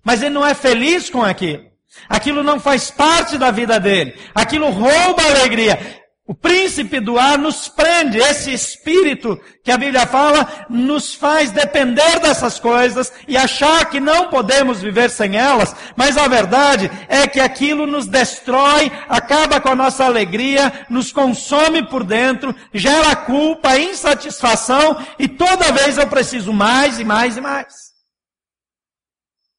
mas 0.04 0.22
ele 0.22 0.34
não 0.34 0.46
é 0.46 0.54
feliz 0.54 1.10
com 1.10 1.24
aquilo. 1.24 1.70
Aquilo 2.08 2.44
não 2.44 2.60
faz 2.60 2.90
parte 2.90 3.38
da 3.38 3.52
vida 3.52 3.80
dele. 3.80 4.18
Aquilo 4.34 4.70
rouba 4.70 5.22
a 5.22 5.30
alegria. 5.30 6.01
O 6.32 6.34
príncipe 6.34 7.02
do 7.02 7.20
ar 7.20 7.38
nos 7.38 7.68
prende. 7.68 8.18
Esse 8.18 8.54
espírito 8.54 9.38
que 9.66 9.70
a 9.70 9.78
Bíblia 9.78 10.08
fala 10.08 10.66
nos 10.70 11.14
faz 11.14 11.52
depender 11.52 12.22
dessas 12.22 12.58
coisas 12.58 13.12
e 13.28 13.36
achar 13.36 13.90
que 13.90 14.00
não 14.00 14.30
podemos 14.30 14.82
viver 14.82 15.10
sem 15.10 15.36
elas. 15.36 15.76
Mas 15.94 16.16
a 16.16 16.30
verdade 16.30 16.90
é 17.10 17.28
que 17.28 17.42
aquilo 17.42 17.86
nos 17.86 18.08
destrói, 18.08 18.90
acaba 19.10 19.60
com 19.60 19.68
a 19.68 19.76
nossa 19.76 20.06
alegria, 20.06 20.86
nos 20.90 21.12
consome 21.12 21.86
por 21.86 22.02
dentro, 22.02 22.56
gera 22.74 23.14
culpa, 23.14 23.78
insatisfação 23.78 25.06
e 25.20 25.28
toda 25.28 25.74
vez 25.74 25.98
eu 25.98 26.08
preciso 26.08 26.54
mais 26.54 26.98
e 26.98 27.04
mais 27.04 27.36
e 27.36 27.42
mais. 27.42 27.74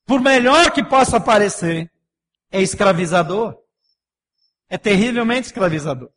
Por 0.07 0.23
melhor 0.23 0.71
que 0.71 0.83
possa 0.83 1.21
parecer, 1.21 1.91
é 2.51 2.63
escravizador. 2.63 3.59
É 4.71 4.79
terrivelmente 4.79 5.49
escravizador. 5.49 6.09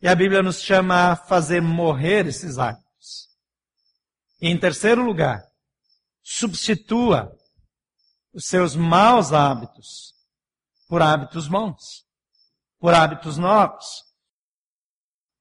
E 0.00 0.08
a 0.08 0.14
Bíblia 0.14 0.42
nos 0.42 0.60
chama 0.60 1.12
a 1.12 1.16
fazer 1.16 1.60
morrer 1.60 2.26
esses 2.26 2.58
hábitos. 2.58 3.28
E 4.40 4.48
em 4.48 4.58
terceiro 4.58 5.02
lugar, 5.02 5.42
substitua 6.22 7.32
os 8.32 8.44
seus 8.46 8.76
maus 8.76 9.32
hábitos 9.32 10.14
por 10.88 11.00
hábitos 11.00 11.48
bons, 11.48 12.04
por 12.78 12.92
hábitos 12.92 13.38
novos. 13.38 14.04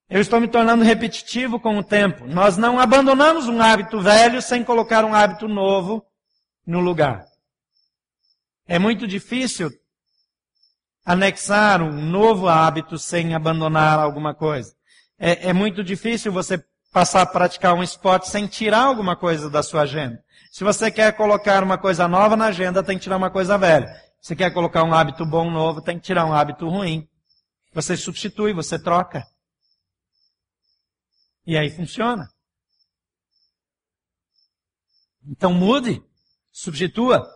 Eu 0.07 0.21
estou 0.21 0.39
me 0.39 0.47
tornando 0.47 0.83
repetitivo 0.83 1.59
com 1.59 1.77
o 1.77 1.83
tempo. 1.83 2.25
Nós 2.25 2.55
não 2.55 2.79
abandonamos 2.79 3.47
um 3.47 3.61
hábito 3.61 3.99
velho 3.99 4.41
sem 4.41 4.63
colocar 4.63 5.03
um 5.03 5.13
hábito 5.13 5.47
novo 5.47 6.05
no 6.65 6.79
lugar. 6.79 7.25
É 8.67 8.79
muito 8.79 9.07
difícil 9.07 9.69
anexar 11.05 11.83
um 11.83 12.01
novo 12.01 12.49
hábito 12.49 12.97
sem 12.97 13.35
abandonar 13.35 13.99
alguma 13.99 14.33
coisa. 14.33 14.75
É, 15.19 15.49
é, 15.49 15.53
muito 15.53 15.83
difícil 15.83 16.31
você 16.31 16.61
passar 16.91 17.21
a 17.21 17.25
praticar 17.25 17.75
um 17.75 17.83
esporte 17.83 18.27
sem 18.27 18.47
tirar 18.47 18.83
alguma 18.83 19.15
coisa 19.15 19.49
da 19.49 19.61
sua 19.61 19.81
agenda. 19.81 20.23
Se 20.51 20.63
você 20.63 20.89
quer 20.89 21.15
colocar 21.15 21.63
uma 21.63 21.77
coisa 21.77 22.07
nova 22.07 22.35
na 22.35 22.45
agenda, 22.45 22.81
tem 22.81 22.97
que 22.97 23.03
tirar 23.03 23.17
uma 23.17 23.29
coisa 23.29 23.57
velha. 23.57 23.87
Se 24.19 24.35
quer 24.35 24.51
colocar 24.51 24.83
um 24.83 24.93
hábito 24.93 25.25
bom 25.25 25.51
novo, 25.51 25.81
tem 25.81 25.99
que 25.99 26.05
tirar 26.05 26.25
um 26.25 26.33
hábito 26.33 26.67
ruim. 26.67 27.07
Você 27.73 27.95
substitui, 27.95 28.53
você 28.53 28.79
troca. 28.79 29.23
E 31.45 31.55
aí 31.55 31.69
funciona. 31.69 32.27
Então 35.27 35.53
mude, 35.53 36.01
substitua. 36.51 37.29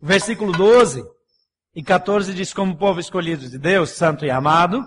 Versículo 0.00 0.52
12 0.52 1.17
e 1.74 1.82
14 1.82 2.34
diz: 2.34 2.52
Como 2.52 2.76
povo 2.76 3.00
escolhido 3.00 3.48
de 3.48 3.58
Deus, 3.58 3.90
santo 3.90 4.24
e 4.24 4.30
amado, 4.30 4.84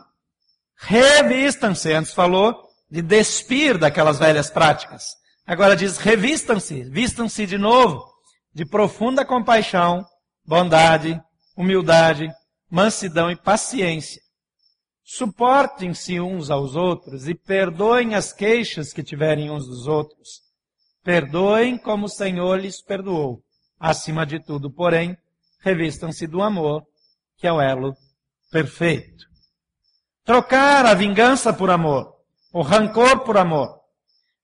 Revistam-se. 0.82 1.94
Antes 1.94 2.14
falou 2.14 2.68
de 2.90 3.02
despir 3.02 3.78
daquelas 3.78 4.18
velhas 4.18 4.50
práticas. 4.50 5.16
Agora 5.46 5.76
diz, 5.76 5.98
revistam-se, 5.98 6.84
vistam-se 6.84 7.46
de 7.46 7.58
novo 7.58 8.10
de 8.54 8.66
profunda 8.66 9.24
compaixão, 9.24 10.06
bondade, 10.46 11.22
humildade, 11.56 12.30
mansidão 12.70 13.32
e 13.32 13.36
paciência. 13.36 14.22
Suportem-se 15.04 16.20
uns 16.20 16.50
aos 16.50 16.76
outros 16.76 17.28
e 17.28 17.36
perdoem 17.36 18.16
as 18.16 18.34
queixas 18.34 18.92
que 18.92 19.04
tiverem 19.04 19.50
uns 19.50 19.68
dos 19.68 19.88
outros. 19.88 20.42
Perdoem 21.04 21.78
como 21.78 22.06
o 22.06 22.10
Senhor 22.10 22.60
lhes 22.60 22.82
perdoou. 22.82 23.42
Acima 23.80 24.26
de 24.26 24.40
tudo, 24.40 24.72
porém, 24.72 25.18
revistam-se 25.62 26.28
do 26.28 26.42
amor, 26.42 26.86
que 27.38 27.48
é 27.48 27.54
o 27.54 27.62
elo 27.62 27.96
perfeito. 28.52 29.26
Trocar 30.24 30.86
a 30.86 30.94
vingança 30.94 31.54
por 31.54 31.70
amor, 31.70 32.16
o 32.54 32.62
rancor 32.62 33.22
por 33.22 33.38
amor. 33.38 33.80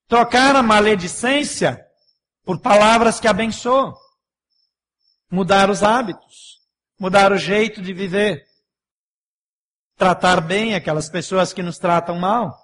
Trocar 0.08 0.56
a 0.56 0.62
maledicência 0.62 1.84
por 2.42 2.60
palavras 2.60 3.20
que 3.20 3.28
abençoam. 3.28 3.94
Mudar 5.30 5.68
os 5.68 5.82
hábitos, 5.82 6.58
mudar 6.98 7.30
o 7.30 7.36
jeito 7.36 7.82
de 7.82 7.92
viver. 7.92 8.42
Tratar 9.96 10.40
bem 10.40 10.74
aquelas 10.74 11.10
pessoas 11.10 11.52
que 11.52 11.62
nos 11.62 11.76
tratam 11.76 12.18
mal. 12.18 12.56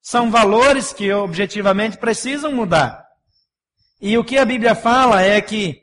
São 0.00 0.30
valores 0.30 0.92
que 0.92 1.12
objetivamente 1.12 1.98
precisam 1.98 2.52
mudar. 2.52 3.06
E 4.00 4.16
o 4.16 4.24
que 4.24 4.38
a 4.38 4.46
Bíblia 4.46 4.74
fala 4.74 5.20
é 5.20 5.38
que 5.42 5.79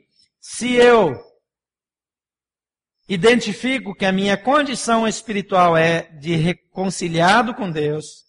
se 0.50 0.72
eu 0.72 1.14
identifico 3.06 3.94
que 3.94 4.06
a 4.06 4.10
minha 4.10 4.34
condição 4.34 5.06
espiritual 5.06 5.76
é 5.76 6.04
de 6.18 6.36
reconciliado 6.36 7.54
com 7.54 7.70
Deus, 7.70 8.24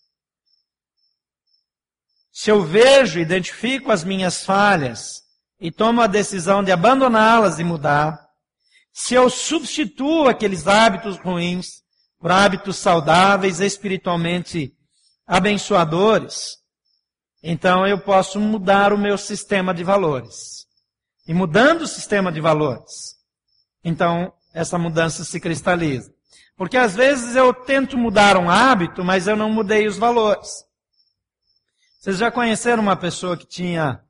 se 2.30 2.52
eu 2.52 2.62
vejo, 2.62 3.20
identifico 3.20 3.90
as 3.90 4.04
minhas 4.04 4.44
falhas 4.44 5.22
e 5.62 5.72
tomo 5.72 6.02
a 6.02 6.08
decisão 6.08 6.62
de 6.62 6.74
abandoná-las 6.74 7.58
e 7.58 7.64
mudar, 7.64 8.20
se 8.92 9.14
eu 9.14 9.30
substituo 9.30 10.28
aqueles 10.28 10.68
hábitos 10.68 11.18
ruins 11.18 11.82
por 12.20 12.32
hábitos 12.32 12.76
saudáveis, 12.76 13.62
espiritualmente 13.62 14.74
abençoadores, 15.26 16.58
então 17.42 17.88
eu 17.88 17.98
posso 17.98 18.42
mudar 18.42 18.92
o 18.92 18.98
meu 18.98 19.18
sistema 19.18 19.74
de 19.74 19.86
valores. 19.86 20.59
E 21.30 21.34
mudando 21.36 21.84
o 21.84 21.88
sistema 21.88 22.32
de 22.32 22.42
valores, 22.42 23.16
então 23.84 24.34
essa 24.52 24.80
mudança 24.80 25.24
se 25.24 25.40
cristaliza. 25.40 26.12
Porque 26.58 26.76
às 26.76 26.96
vezes 26.96 27.36
eu 27.36 27.54
tento 27.54 27.96
mudar 27.96 28.36
um 28.36 28.50
hábito, 28.50 29.04
mas 29.04 29.28
eu 29.28 29.36
não 29.36 29.48
mudei 29.48 29.88
os 29.88 29.96
valores. 29.96 30.66
Vocês 32.00 32.18
já 32.18 32.32
conheceram 32.32 32.82
uma 32.82 32.96
pessoa 32.96 33.38
que 33.38 33.46
tinha 33.46 34.02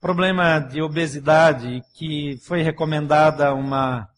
problema 0.00 0.60
de 0.60 0.80
obesidade, 0.80 1.82
que 1.92 2.38
foi 2.46 2.62
recomendada 2.62 3.52
uma, 3.52 4.08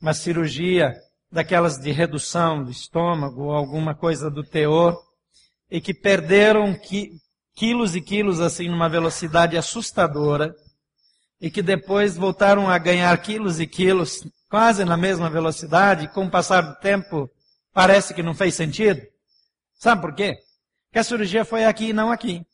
uma 0.00 0.14
cirurgia 0.14 0.94
daquelas 1.28 1.76
de 1.76 1.90
redução 1.90 2.62
do 2.62 2.70
estômago, 2.70 3.46
ou 3.46 3.52
alguma 3.52 3.96
coisa 3.96 4.30
do 4.30 4.44
teor, 4.44 4.96
e 5.68 5.80
que 5.80 5.92
perderam 5.92 6.72
qui, 6.72 7.10
quilos 7.52 7.96
e 7.96 8.00
quilos 8.00 8.40
assim 8.40 8.68
numa 8.68 8.88
velocidade 8.88 9.56
assustadora, 9.56 10.54
e 11.40 11.50
que 11.50 11.62
depois 11.62 12.16
voltaram 12.16 12.68
a 12.68 12.78
ganhar 12.78 13.16
quilos 13.18 13.60
e 13.60 13.66
quilos 13.66 14.26
quase 14.48 14.84
na 14.84 14.96
mesma 14.96 15.28
velocidade, 15.28 16.08
com 16.08 16.26
o 16.26 16.30
passar 16.30 16.62
do 16.62 16.74
tempo 16.76 17.30
parece 17.72 18.14
que 18.14 18.22
não 18.22 18.34
fez 18.34 18.54
sentido. 18.54 19.02
Sabe 19.78 20.00
por 20.00 20.14
quê? 20.14 20.38
Porque 20.86 20.98
a 20.98 21.04
cirurgia 21.04 21.44
foi 21.44 21.64
aqui 21.64 21.88
e 21.88 21.92
não 21.92 22.10
aqui 22.10 22.46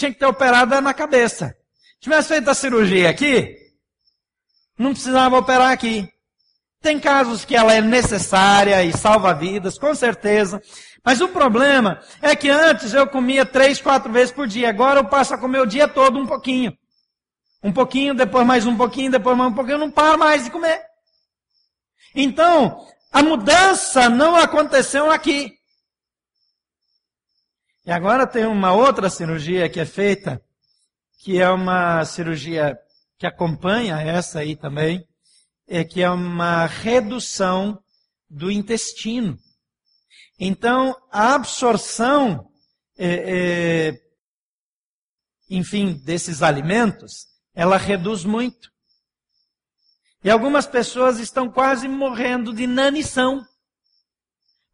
tinha 0.00 0.12
que 0.12 0.18
ter 0.18 0.26
operado 0.26 0.80
na 0.80 0.94
cabeça. 0.94 1.54
Se 1.94 2.00
tivesse 2.00 2.28
feito 2.28 2.48
a 2.48 2.54
cirurgia 2.54 3.10
aqui, 3.10 3.56
não 4.78 4.92
precisava 4.92 5.36
operar 5.36 5.70
aqui. 5.70 6.08
Tem 6.80 6.98
casos 6.98 7.44
que 7.44 7.54
ela 7.54 7.74
é 7.74 7.82
necessária 7.82 8.82
e 8.82 8.96
salva 8.96 9.34
vidas, 9.34 9.78
com 9.78 9.94
certeza. 9.94 10.62
Mas 11.04 11.20
o 11.20 11.28
problema 11.28 12.00
é 12.22 12.34
que 12.34 12.48
antes 12.48 12.94
eu 12.94 13.06
comia 13.06 13.44
três, 13.44 13.80
quatro 13.80 14.10
vezes 14.10 14.32
por 14.32 14.46
dia. 14.46 14.70
Agora 14.70 15.00
eu 15.00 15.04
passo 15.04 15.34
a 15.34 15.38
comer 15.38 15.60
o 15.60 15.66
dia 15.66 15.86
todo 15.86 16.18
um 16.18 16.26
pouquinho. 16.26 16.72
Um 17.62 17.72
pouquinho, 17.72 18.14
depois 18.14 18.46
mais 18.46 18.66
um 18.66 18.76
pouquinho, 18.76 19.10
depois 19.10 19.36
mais 19.36 19.52
um 19.52 19.54
pouquinho. 19.54 19.78
Não 19.78 19.90
paro 19.90 20.18
mais 20.18 20.44
de 20.44 20.50
comer. 20.50 20.82
Então, 22.14 22.86
a 23.12 23.22
mudança 23.22 24.08
não 24.08 24.36
aconteceu 24.36 25.10
aqui. 25.10 25.52
E 27.84 27.90
agora 27.90 28.26
tem 28.26 28.46
uma 28.46 28.72
outra 28.72 29.10
cirurgia 29.10 29.68
que 29.68 29.80
é 29.80 29.84
feita, 29.84 30.42
que 31.18 31.40
é 31.40 31.48
uma 31.48 32.04
cirurgia 32.04 32.78
que 33.18 33.26
acompanha 33.26 34.00
essa 34.00 34.40
aí 34.40 34.56
também, 34.56 35.06
é 35.68 35.84
que 35.84 36.02
é 36.02 36.10
uma 36.10 36.66
redução 36.66 37.78
do 38.28 38.50
intestino. 38.50 39.36
Então, 40.38 40.96
a 41.12 41.34
absorção, 41.34 42.50
é, 42.96 43.88
é, 43.88 44.00
enfim, 45.50 45.92
desses 46.04 46.42
alimentos, 46.42 47.26
ela 47.54 47.76
reduz 47.76 48.24
muito. 48.24 48.70
E 50.22 50.30
algumas 50.30 50.66
pessoas 50.66 51.18
estão 51.18 51.50
quase 51.50 51.88
morrendo 51.88 52.52
de 52.52 52.64
inanição. 52.64 53.44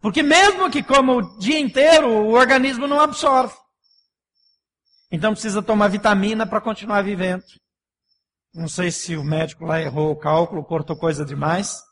Porque 0.00 0.22
mesmo 0.22 0.70
que 0.70 0.82
coma 0.82 1.14
o 1.14 1.38
dia 1.38 1.58
inteiro, 1.58 2.08
o 2.08 2.32
organismo 2.32 2.86
não 2.86 3.00
absorve. 3.00 3.54
Então 5.10 5.32
precisa 5.32 5.62
tomar 5.62 5.88
vitamina 5.88 6.46
para 6.46 6.60
continuar 6.60 7.02
vivendo. 7.02 7.44
Não 8.52 8.68
sei 8.68 8.90
se 8.90 9.16
o 9.16 9.22
médico 9.22 9.64
lá 9.64 9.80
errou 9.80 10.10
o 10.10 10.16
cálculo, 10.16 10.64
cortou 10.64 10.96
coisa 10.96 11.24
demais. 11.24 11.82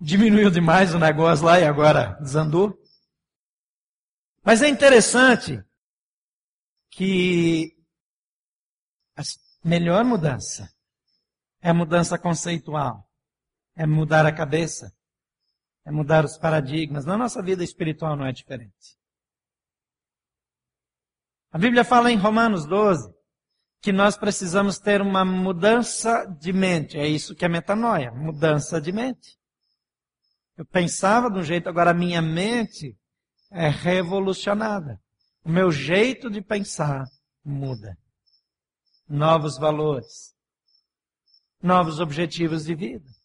Diminuiu 0.00 0.50
demais 0.50 0.94
o 0.94 0.98
negócio 0.98 1.44
lá 1.44 1.60
e 1.60 1.64
agora 1.64 2.18
desandou. 2.20 2.76
Mas 4.44 4.62
é 4.62 4.68
interessante 4.68 5.62
que 6.90 7.77
melhor 9.64 10.04
mudança 10.04 10.72
é 11.60 11.72
mudança 11.72 12.18
conceitual. 12.18 13.08
É 13.76 13.86
mudar 13.86 14.26
a 14.26 14.32
cabeça 14.32 14.92
é 15.88 15.90
mudar 15.90 16.22
os 16.22 16.36
paradigmas. 16.36 17.06
Na 17.06 17.16
nossa 17.16 17.42
vida 17.42 17.64
espiritual 17.64 18.14
não 18.14 18.26
é 18.26 18.30
diferente. 18.30 18.98
A 21.50 21.56
Bíblia 21.56 21.82
fala 21.82 22.12
em 22.12 22.16
Romanos 22.16 22.66
12 22.66 23.10
que 23.80 23.90
nós 23.90 24.14
precisamos 24.14 24.78
ter 24.78 25.00
uma 25.00 25.24
mudança 25.24 26.26
de 26.26 26.52
mente. 26.52 26.98
É 26.98 27.06
isso 27.06 27.34
que 27.34 27.42
é 27.42 27.48
metanoia, 27.48 28.10
mudança 28.12 28.78
de 28.78 28.92
mente. 28.92 29.38
Eu 30.58 30.66
pensava 30.66 31.30
de 31.30 31.38
um 31.38 31.42
jeito, 31.42 31.70
agora 31.70 31.92
a 31.92 31.94
minha 31.94 32.20
mente 32.20 32.94
é 33.50 33.70
revolucionada. 33.70 35.00
O 35.42 35.48
meu 35.48 35.70
jeito 35.70 36.28
de 36.28 36.42
pensar 36.42 37.06
muda. 37.42 37.96
Novos 39.08 39.56
valores, 39.56 40.34
novos 41.62 41.98
objetivos 41.98 42.64
de 42.64 42.74
vida 42.74 43.18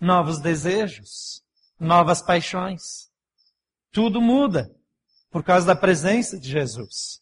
novos 0.00 0.40
desejos, 0.40 1.44
novas 1.78 2.22
paixões. 2.22 3.10
Tudo 3.92 4.20
muda 4.20 4.74
por 5.30 5.44
causa 5.44 5.66
da 5.66 5.76
presença 5.76 6.38
de 6.38 6.48
Jesus. 6.48 7.20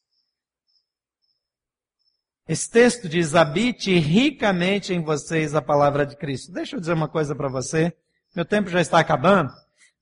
Esse 2.47 2.71
texto 2.71 3.09
diz: 3.09 3.35
habite 3.35 3.99
ricamente 3.99 4.95
em 4.95 5.03
vocês 5.03 5.55
a 5.55 5.61
palavra 5.61 6.07
de 6.07 6.17
Cristo. 6.17 6.53
Deixa 6.53 6.77
eu 6.77 6.81
dizer 6.81 6.93
uma 6.93 7.09
coisa 7.09 7.35
para 7.35 7.49
você. 7.49 7.95
Meu 8.35 8.45
tempo 8.45 8.71
já 8.71 8.81
está 8.81 9.01
acabando, 9.01 9.53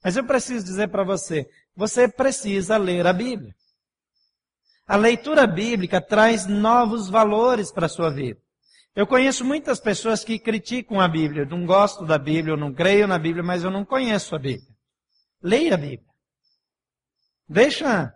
mas 0.05 0.17
eu 0.17 0.25
preciso 0.25 0.65
dizer 0.65 0.89
para 0.89 1.03
você: 1.03 1.49
você 1.75 2.07
precisa 2.07 2.77
ler 2.77 3.07
a 3.07 3.13
Bíblia. 3.13 3.55
A 4.87 4.97
leitura 4.97 5.47
bíblica 5.47 6.01
traz 6.01 6.47
novos 6.47 7.09
valores 7.09 7.73
para 7.73 7.87
a 7.87 7.89
sua 7.89 8.11
vida. 8.11 8.41
Eu 8.95 9.07
conheço 9.07 9.45
muitas 9.45 9.81
pessoas 9.81 10.25
que 10.25 10.39
criticam 10.39 11.01
a 11.01 11.09
Bíblia. 11.09 11.43
Eu 11.43 11.49
não 11.49 11.67
gosto 11.67 12.07
da 12.07 12.17
Bíblia, 12.17 12.55
eu 12.55 12.57
não 12.57 12.73
creio 12.73 13.07
na 13.07 13.19
Bíblia, 13.19 13.43
mas 13.43 13.65
eu 13.65 13.71
não 13.71 13.85
conheço 13.85 14.35
a 14.35 14.39
Bíblia. 14.39 14.75
Leia 15.43 15.75
a 15.75 15.77
Bíblia. 15.77 16.09
Deixa 17.49 18.15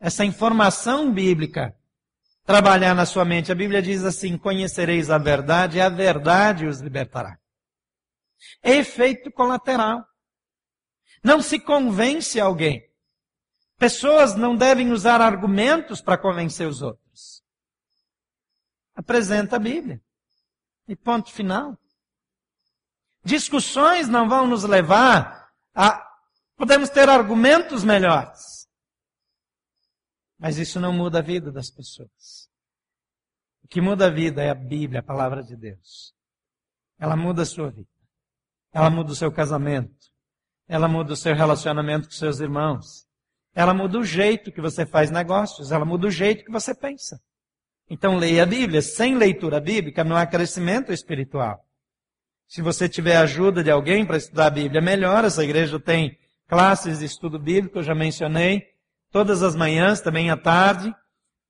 essa 0.00 0.24
informação 0.24 1.12
bíblica 1.12 1.76
trabalhar 2.44 2.94
na 2.94 3.04
sua 3.04 3.24
mente. 3.24 3.52
A 3.52 3.54
Bíblia 3.54 3.82
diz 3.82 4.04
assim: 4.04 4.38
Conhecereis 4.38 5.10
a 5.10 5.18
verdade, 5.18 5.78
e 5.78 5.80
a 5.80 5.88
verdade 5.88 6.66
os 6.66 6.80
libertará. 6.80 7.38
É 8.62 8.76
efeito 8.76 9.30
colateral. 9.30 10.04
Não 11.22 11.42
se 11.42 11.58
convence 11.58 12.40
alguém. 12.40 12.82
Pessoas 13.78 14.34
não 14.34 14.56
devem 14.56 14.90
usar 14.92 15.20
argumentos 15.20 16.00
para 16.00 16.18
convencer 16.18 16.66
os 16.66 16.82
outros 16.82 17.06
apresenta 18.96 19.56
a 19.56 19.58
Bíblia. 19.58 20.02
E 20.88 20.96
ponto 20.96 21.30
final. 21.30 21.78
Discussões 23.22 24.08
não 24.08 24.28
vão 24.28 24.46
nos 24.46 24.64
levar 24.64 25.52
a 25.74 26.04
Podemos 26.56 26.88
ter 26.88 27.06
argumentos 27.06 27.84
melhores. 27.84 28.66
Mas 30.38 30.56
isso 30.56 30.80
não 30.80 30.90
muda 30.90 31.18
a 31.18 31.22
vida 31.22 31.52
das 31.52 31.70
pessoas. 31.70 32.50
O 33.62 33.68
que 33.68 33.78
muda 33.78 34.06
a 34.06 34.10
vida 34.10 34.42
é 34.42 34.48
a 34.48 34.54
Bíblia, 34.54 35.00
a 35.00 35.02
palavra 35.02 35.42
de 35.42 35.54
Deus. 35.54 36.14
Ela 36.98 37.14
muda 37.14 37.42
a 37.42 37.46
sua 37.46 37.70
vida. 37.70 37.90
Ela 38.72 38.88
muda 38.88 39.12
o 39.12 39.14
seu 39.14 39.30
casamento. 39.30 40.10
Ela 40.66 40.88
muda 40.88 41.12
o 41.12 41.16
seu 41.16 41.34
relacionamento 41.34 42.08
com 42.08 42.14
seus 42.14 42.40
irmãos. 42.40 43.05
Ela 43.56 43.72
muda 43.72 43.98
o 43.98 44.04
jeito 44.04 44.52
que 44.52 44.60
você 44.60 44.84
faz 44.84 45.10
negócios. 45.10 45.72
Ela 45.72 45.86
muda 45.86 46.08
o 46.08 46.10
jeito 46.10 46.44
que 46.44 46.52
você 46.52 46.74
pensa. 46.74 47.18
Então 47.88 48.16
leia 48.16 48.42
a 48.42 48.46
Bíblia. 48.46 48.82
Sem 48.82 49.14
leitura 49.14 49.58
bíblica 49.58 50.04
não 50.04 50.14
há 50.14 50.26
crescimento 50.26 50.92
espiritual. 50.92 51.64
Se 52.46 52.60
você 52.60 52.86
tiver 52.86 53.16
ajuda 53.16 53.64
de 53.64 53.70
alguém 53.70 54.04
para 54.04 54.18
estudar 54.18 54.48
a 54.48 54.50
Bíblia, 54.50 54.82
melhor. 54.82 55.24
Essa 55.24 55.42
igreja 55.42 55.80
tem 55.80 56.18
classes 56.46 56.98
de 56.98 57.06
estudo 57.06 57.38
bíblico, 57.38 57.78
eu 57.78 57.82
já 57.82 57.94
mencionei. 57.94 58.62
Todas 59.10 59.42
as 59.42 59.56
manhãs, 59.56 60.02
também 60.02 60.30
à 60.30 60.36
tarde. 60.36 60.94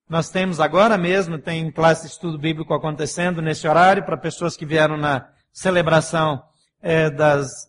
Nós 0.09 0.31
temos 0.31 0.61
agora 0.61 0.97
mesmo, 0.97 1.37
tem 1.41 1.73
classe 1.73 2.07
de 2.07 2.13
estudo 2.13 2.39
bíblico 2.39 2.73
acontecendo 2.73 3.43
nesse 3.43 3.67
horário 3.67 4.05
para 4.05 4.17
pessoas 4.17 4.57
que 4.57 4.65
vieram 4.65 4.97
na 4.97 5.29
celebração 5.53 6.41
é, 6.81 7.11
das, 7.11 7.67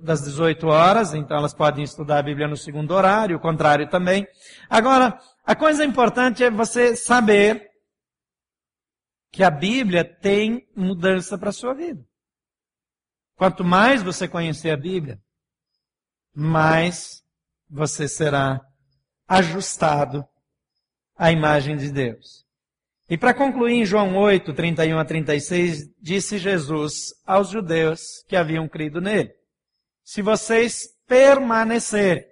das 0.00 0.22
18 0.22 0.66
horas, 0.66 1.14
então 1.14 1.36
elas 1.36 1.54
podem 1.54 1.84
estudar 1.84 2.18
a 2.18 2.22
Bíblia 2.22 2.48
no 2.48 2.56
segundo 2.56 2.92
horário, 2.92 3.36
o 3.36 3.40
contrário 3.40 3.88
também. 3.88 4.26
Agora, 4.68 5.16
a 5.44 5.54
coisa 5.54 5.84
importante 5.84 6.42
é 6.42 6.50
você 6.50 6.96
saber 6.96 7.70
que 9.30 9.44
a 9.44 9.50
Bíblia 9.50 10.04
tem 10.04 10.66
mudança 10.76 11.38
para 11.38 11.50
a 11.50 11.52
sua 11.52 11.72
vida. 11.72 12.04
Quanto 13.36 13.64
mais 13.64 14.02
você 14.02 14.26
conhecer 14.26 14.70
a 14.70 14.76
Bíblia, 14.76 15.20
mais 16.34 17.22
você 17.70 18.08
será 18.08 18.60
ajustado 19.28 20.26
à 21.16 21.30
imagem 21.30 21.76
de 21.76 21.90
Deus. 21.90 22.41
E 23.08 23.18
para 23.18 23.34
concluir, 23.34 23.74
em 23.74 23.84
João 23.84 24.16
8, 24.16 24.54
31 24.54 24.98
a 24.98 25.04
36, 25.04 25.88
disse 26.00 26.38
Jesus 26.38 27.12
aos 27.26 27.50
judeus 27.50 28.24
que 28.28 28.36
haviam 28.36 28.68
crido 28.68 29.00
nele: 29.00 29.34
Se 30.02 30.22
vocês 30.22 30.88
permanecerem, 31.06 32.24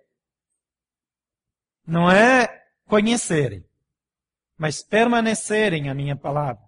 não 1.87 2.11
é 2.11 2.49
conhecerem, 2.87 3.65
mas 4.57 4.83
permanecerem 4.83 5.89
a 5.89 5.95
minha 5.95 6.17
palavra. 6.17 6.63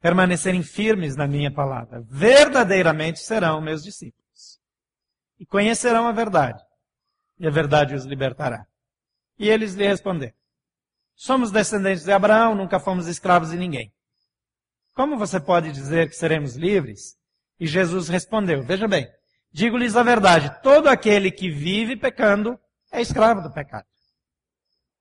Permanecerem 0.00 0.62
firmes 0.62 1.16
na 1.16 1.26
minha 1.26 1.52
palavra. 1.52 2.02
Verdadeiramente 2.08 3.20
serão 3.20 3.60
meus 3.60 3.82
discípulos. 3.82 4.60
E 5.38 5.46
conhecerão 5.46 6.06
a 6.06 6.12
verdade. 6.12 6.62
E 7.38 7.46
a 7.46 7.50
verdade 7.50 7.94
os 7.94 8.04
libertará. 8.04 8.66
E 9.38 9.48
eles 9.48 9.74
lhe 9.74 9.86
responderam: 9.86 10.34
Somos 11.22 11.52
descendentes 11.52 12.02
de 12.02 12.10
Abraão, 12.10 12.52
nunca 12.52 12.80
fomos 12.80 13.06
escravos 13.06 13.52
de 13.52 13.56
ninguém. 13.56 13.94
Como 14.92 15.16
você 15.16 15.38
pode 15.38 15.70
dizer 15.70 16.08
que 16.08 16.16
seremos 16.16 16.56
livres? 16.56 17.16
E 17.60 17.66
Jesus 17.68 18.08
respondeu: 18.08 18.64
Veja 18.64 18.88
bem, 18.88 19.08
digo-lhes 19.52 19.94
a 19.94 20.02
verdade: 20.02 20.60
todo 20.64 20.88
aquele 20.88 21.30
que 21.30 21.48
vive 21.48 21.94
pecando 21.94 22.58
é 22.90 23.00
escravo 23.00 23.40
do 23.40 23.52
pecado. 23.52 23.86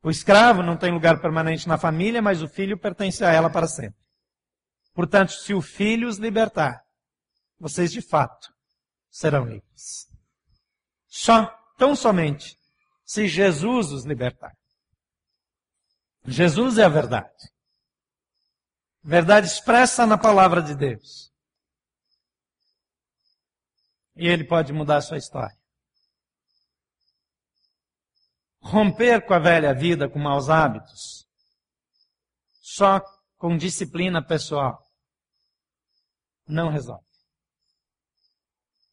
O 0.03 0.11
escravo 0.11 0.61
não 0.61 0.77
tem 0.77 0.91
lugar 0.91 1.19
permanente 1.19 1.67
na 1.67 1.79
família, 1.79 2.21
mas 2.21 2.43
o 2.43 2.47
filho 2.47 2.77
pertence 2.77 3.25
a 3.25 3.31
ela 3.31 3.49
para 3.49 3.67
sempre. 3.67 3.99
Portanto, 4.93 5.31
se 5.31 5.55
o 5.55 5.61
filho 5.61 6.07
os 6.07 6.17
libertar, 6.17 6.83
vocês 7.59 7.91
de 7.91 7.99
fato 7.99 8.53
serão 9.09 9.43
livres. 9.43 10.07
Só, 11.07 11.47
tão 11.79 11.95
somente, 11.95 12.55
se 13.03 13.27
Jesus 13.27 13.91
os 13.91 14.05
libertar. 14.05 14.55
Jesus 16.25 16.77
é 16.77 16.83
a 16.83 16.89
verdade. 16.89 17.51
Verdade 19.03 19.47
expressa 19.47 20.05
na 20.05 20.17
palavra 20.17 20.61
de 20.61 20.75
Deus. 20.75 21.31
E 24.15 24.27
ele 24.27 24.43
pode 24.43 24.71
mudar 24.71 24.97
a 24.97 25.01
sua 25.01 25.17
história 25.17 25.61
romper 28.61 29.25
com 29.25 29.33
a 29.33 29.39
velha 29.39 29.73
vida, 29.73 30.07
com 30.07 30.19
maus 30.19 30.49
hábitos, 30.49 31.27
só 32.61 33.01
com 33.37 33.57
disciplina 33.57 34.23
pessoal, 34.23 34.79
não 36.47 36.69
resolve. 36.69 37.03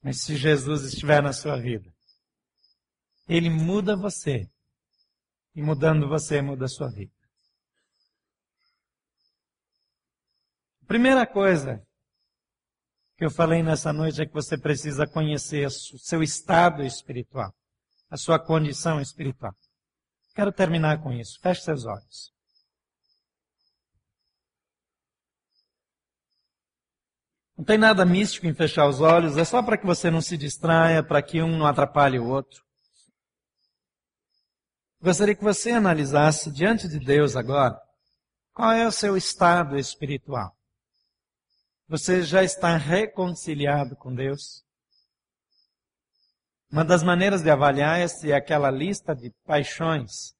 Mas 0.02 0.22
se 0.22 0.36
Jesus 0.36 0.84
estiver 0.84 1.22
na 1.22 1.32
sua 1.32 1.60
vida, 1.60 1.92
Ele 3.28 3.50
muda 3.50 3.96
você. 3.96 4.50
E 5.54 5.62
mudando 5.62 6.08
você, 6.08 6.40
muda 6.40 6.66
a 6.66 6.68
sua 6.68 6.88
vida. 6.88 7.12
Primeira 10.88 11.24
coisa 11.24 11.80
que 13.16 13.24
eu 13.24 13.30
falei 13.30 13.62
nessa 13.62 13.92
noite 13.92 14.20
é 14.20 14.26
que 14.26 14.32
você 14.32 14.58
precisa 14.58 15.06
conhecer 15.06 15.66
o 15.66 15.70
seu 15.70 16.22
estado 16.22 16.82
espiritual 16.82 17.54
a 18.10 18.16
sua 18.16 18.38
condição 18.38 19.00
espiritual. 19.00 19.54
Quero 20.34 20.52
terminar 20.52 21.02
com 21.02 21.12
isso. 21.12 21.38
Feche 21.40 21.62
seus 21.62 21.84
olhos. 21.84 22.32
Não 27.56 27.64
tem 27.64 27.76
nada 27.76 28.04
místico 28.04 28.46
em 28.46 28.54
fechar 28.54 28.86
os 28.86 29.00
olhos, 29.00 29.36
é 29.36 29.44
só 29.44 29.62
para 29.62 29.76
que 29.76 29.84
você 29.84 30.10
não 30.10 30.20
se 30.20 30.36
distraia, 30.36 31.02
para 31.02 31.20
que 31.20 31.42
um 31.42 31.58
não 31.58 31.66
atrapalhe 31.66 32.18
o 32.18 32.28
outro. 32.28 32.62
Gostaria 35.00 35.34
que 35.34 35.42
você 35.42 35.72
analisasse 35.72 36.52
diante 36.52 36.88
de 36.88 37.00
Deus 37.00 37.36
agora 37.36 37.78
qual 38.52 38.72
é 38.72 38.86
o 38.86 38.92
seu 38.92 39.16
estado 39.16 39.76
espiritual. 39.76 40.57
Você 41.88 42.22
já 42.22 42.44
está 42.44 42.76
reconciliado 42.76 43.96
com 43.96 44.14
Deus? 44.14 44.62
Uma 46.70 46.84
das 46.84 47.02
maneiras 47.02 47.42
de 47.42 47.48
avaliar 47.48 47.98
é 47.98 48.06
se 48.06 48.30
aquela 48.30 48.70
lista 48.70 49.16
de 49.16 49.30
paixões 49.46 50.36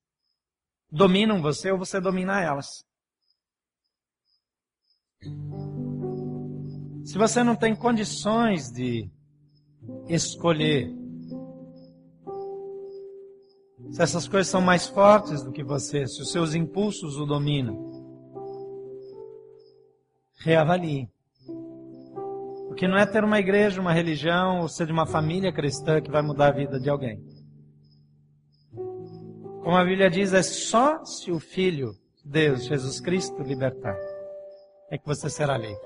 dominam 0.91 1.41
você 1.41 1.71
ou 1.71 1.79
você 1.79 1.99
domina 2.03 2.43
elas. 2.43 2.85
Se 7.07 7.17
você 7.17 7.43
não 7.43 7.57
tem 7.57 7.75
condições 7.75 8.71
de 8.71 9.11
escolher, 10.07 10.95
se 13.91 14.03
essas 14.03 14.29
coisas 14.29 14.49
são 14.49 14.61
mais 14.61 14.87
fortes 14.87 15.43
do 15.43 15.51
que 15.51 15.65
você, 15.65 16.07
se 16.07 16.21
os 16.21 16.31
seus 16.31 16.53
impulsos 16.53 17.17
o 17.17 17.25
dominam, 17.25 17.89
reavalie. 20.41 21.11
Porque 22.79 22.87
não 22.87 22.97
é 22.97 23.05
ter 23.05 23.25
uma 23.25 23.41
igreja, 23.41 23.81
uma 23.81 23.93
religião, 23.93 24.61
ou 24.61 24.69
ser 24.69 24.87
de 24.87 24.93
uma 24.93 25.05
família 25.05 25.53
cristã 25.53 26.01
que 26.01 26.13
vai 26.13 26.23
mudar 26.23 26.47
a 26.47 26.53
vida 26.53 26.79
de 26.79 26.89
alguém. 26.89 27.21
Como 29.65 29.75
a 29.75 29.85
Bíblia 29.85 30.09
diz, 30.09 30.33
é 30.33 30.45
só 30.45 31.05
se 31.05 31.33
o 31.33 31.41
Filho, 31.41 31.91
Deus, 32.25 32.67
Jesus 32.67 33.01
Cristo, 33.01 33.43
libertar, 33.43 33.99
é 34.93 34.97
que 34.97 35.05
você 35.05 35.29
será 35.29 35.59
livre. 35.59 35.77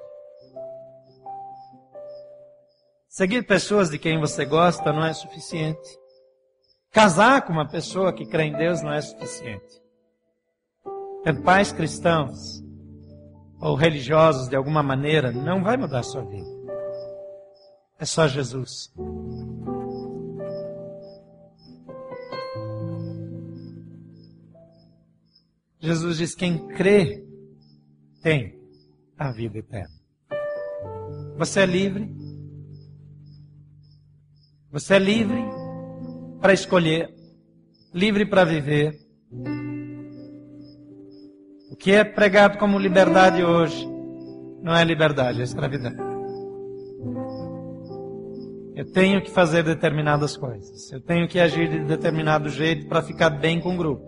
Seguir 3.09 3.47
pessoas 3.47 3.89
de 3.89 3.99
quem 3.99 4.21
você 4.21 4.45
gosta 4.45 4.93
não 4.93 5.07
é 5.07 5.15
suficiente. 5.15 5.99
Casar 6.91 7.41
com 7.47 7.55
uma 7.55 7.67
pessoa 7.67 8.13
que 8.13 8.27
crê 8.27 8.43
em 8.43 8.53
Deus 8.53 8.83
não 8.83 8.93
é 8.93 9.01
suficiente. 9.01 9.81
Ter 11.25 11.43
pais 11.43 11.73
cristãos 11.73 12.63
ou 13.63 13.77
religiosos 13.77 14.47
de 14.47 14.57
alguma 14.57 14.83
maneira 14.83 15.33
não 15.33 15.65
vai 15.65 15.79
mudar 15.79 16.01
a 16.01 16.03
sua 16.03 16.21
vida. 16.21 16.52
É 18.03 18.05
só 18.05 18.27
Jesus. 18.27 18.93
Jesus 25.79 26.19
diz: 26.19 26.35
quem 26.35 26.67
crê 26.67 27.25
tem 28.21 28.59
a 29.17 29.31
vida 29.31 29.59
eterna. 29.59 29.95
Você 31.39 31.61
é 31.61 31.67
livre. 31.67 32.13
Você 34.73 34.95
é 34.95 34.99
livre 34.99 35.41
para 36.41 36.53
escolher, 36.53 37.09
livre 37.95 38.27
para 38.27 38.43
viver. 38.43 38.99
O 41.71 41.77
que 41.77 41.93
é 41.93 42.03
pregado 42.03 42.59
como 42.59 42.81
liberdade 42.81 43.45
hoje 43.45 43.87
não 44.61 44.75
é 44.75 44.83
liberdade, 44.83 45.41
é 45.41 45.45
escravidão. 45.45 46.12
Eu 48.75 48.91
tenho 48.91 49.21
que 49.21 49.31
fazer 49.31 49.63
determinadas 49.63 50.37
coisas. 50.37 50.91
Eu 50.91 51.01
tenho 51.01 51.29
que 51.29 51.39
agir 51.39 51.69
de 51.69 51.81
determinado 51.81 52.49
jeito 52.49 52.87
para 52.87 53.03
ficar 53.03 53.31
bem 53.31 53.61
com 53.61 53.75
o 53.75 53.77
grupo. 53.77 54.05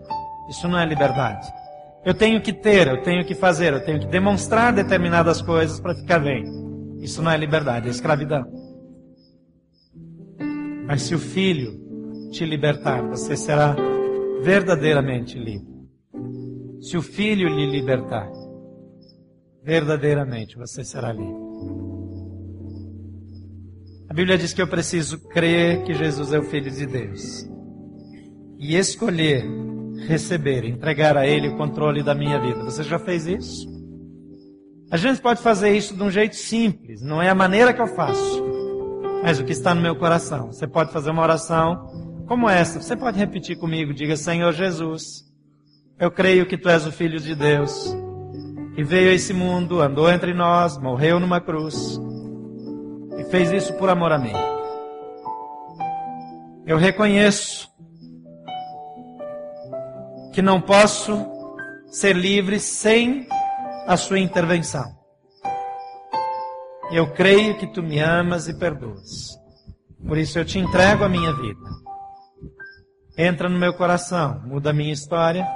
Isso 0.49 0.67
não 0.67 0.79
é 0.79 0.85
liberdade. 0.85 1.47
Eu 2.03 2.13
tenho 2.13 2.41
que 2.41 2.53
ter, 2.53 2.87
eu 2.87 3.01
tenho 3.01 3.25
que 3.25 3.35
fazer, 3.35 3.73
eu 3.73 3.83
tenho 3.83 3.99
que 3.99 4.07
demonstrar 4.07 4.73
determinadas 4.73 5.41
coisas 5.41 5.79
para 5.79 5.95
ficar 5.95 6.19
bem. 6.19 6.43
Isso 6.99 7.21
não 7.21 7.31
é 7.31 7.37
liberdade, 7.37 7.87
é 7.87 7.91
escravidão. 7.91 8.45
Mas 10.87 11.03
se 11.03 11.15
o 11.15 11.19
Filho 11.19 12.29
te 12.31 12.45
libertar, 12.45 13.01
você 13.03 13.35
será 13.35 13.75
verdadeiramente 14.41 15.37
livre. 15.37 15.75
Se 16.81 16.97
o 16.97 17.01
Filho 17.01 17.49
lhe 17.49 17.65
libertar, 17.65 18.29
verdadeiramente 19.63 20.55
você 20.57 20.83
será 20.83 21.11
livre. 21.11 21.45
Bíblia 24.15 24.37
diz 24.37 24.53
que 24.53 24.61
eu 24.61 24.67
preciso 24.67 25.19
crer 25.27 25.83
que 25.83 25.93
Jesus 25.93 26.31
é 26.31 26.39
o 26.39 26.43
Filho 26.43 26.71
de 26.71 26.85
Deus 26.85 27.45
e 28.57 28.77
escolher 28.77 29.43
receber, 30.07 30.63
entregar 30.63 31.17
a 31.17 31.27
Ele 31.27 31.49
o 31.49 31.57
controle 31.57 32.01
da 32.01 32.15
minha 32.15 32.39
vida. 32.39 32.63
Você 32.63 32.81
já 32.81 32.97
fez 32.97 33.27
isso? 33.27 33.67
A 34.89 34.95
gente 34.95 35.19
pode 35.19 35.41
fazer 35.41 35.75
isso 35.75 35.93
de 35.93 36.01
um 36.01 36.09
jeito 36.09 36.37
simples, 36.37 37.01
não 37.01 37.21
é 37.21 37.27
a 37.27 37.35
maneira 37.35 37.73
que 37.73 37.81
eu 37.81 37.87
faço, 37.87 38.41
mas 39.21 39.37
o 39.37 39.43
que 39.43 39.51
está 39.51 39.75
no 39.75 39.81
meu 39.81 39.97
coração. 39.97 40.47
Você 40.47 40.65
pode 40.65 40.93
fazer 40.93 41.09
uma 41.09 41.23
oração 41.23 42.23
como 42.25 42.49
essa. 42.49 42.81
Você 42.81 42.95
pode 42.95 43.19
repetir 43.19 43.57
comigo, 43.57 43.93
diga: 43.93 44.15
Senhor 44.15 44.53
Jesus, 44.53 45.25
eu 45.99 46.09
creio 46.09 46.45
que 46.45 46.57
Tu 46.57 46.69
és 46.69 46.87
o 46.87 46.91
Filho 46.91 47.19
de 47.19 47.35
Deus, 47.35 47.93
que 48.75 48.83
veio 48.83 49.09
a 49.09 49.13
esse 49.13 49.33
mundo, 49.33 49.81
andou 49.81 50.09
entre 50.09 50.33
nós, 50.33 50.77
morreu 50.77 51.19
numa 51.19 51.41
cruz 51.41 51.99
e 53.17 53.23
fez 53.25 53.51
isso 53.51 53.73
por 53.73 53.89
amor 53.89 54.11
a 54.11 54.17
mim. 54.17 54.33
Eu 56.65 56.77
reconheço 56.77 57.69
que 60.33 60.41
não 60.41 60.59
posso 60.59 61.25
ser 61.87 62.15
livre 62.15 62.59
sem 62.59 63.27
a 63.87 63.95
sua 63.95 64.19
intervenção. 64.19 64.83
Eu 66.91 67.13
creio 67.13 67.57
que 67.57 67.67
tu 67.67 67.81
me 67.81 67.99
amas 67.99 68.47
e 68.47 68.53
perdoas. 68.57 69.39
Por 70.07 70.17
isso 70.17 70.37
eu 70.37 70.45
te 70.45 70.59
entrego 70.59 71.03
a 71.03 71.09
minha 71.09 71.33
vida. 71.33 71.69
Entra 73.17 73.47
no 73.47 73.57
meu 73.57 73.73
coração, 73.73 74.41
muda 74.45 74.71
a 74.71 74.73
minha 74.73 74.91
história, 74.91 75.47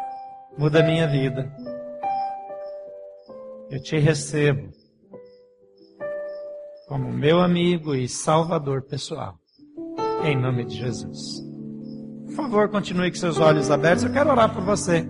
muda 0.57 0.79
a 0.79 0.83
minha 0.83 1.07
vida. 1.07 1.51
Eu 3.69 3.81
te 3.81 3.97
recebo 3.97 4.78
como 6.89 7.13
meu 7.13 7.39
amigo 7.39 7.93
e 7.93 8.09
salvador 8.09 8.81
pessoal. 8.81 9.35
Em 10.23 10.35
nome 10.35 10.65
de 10.65 10.75
Jesus. 10.75 11.39
Por 12.25 12.35
favor, 12.35 12.69
continue 12.69 13.11
com 13.11 13.17
seus 13.17 13.39
olhos 13.39 13.69
abertos. 13.69 14.03
Eu 14.03 14.11
quero 14.11 14.31
orar 14.31 14.51
por 14.51 14.63
você. 14.63 15.07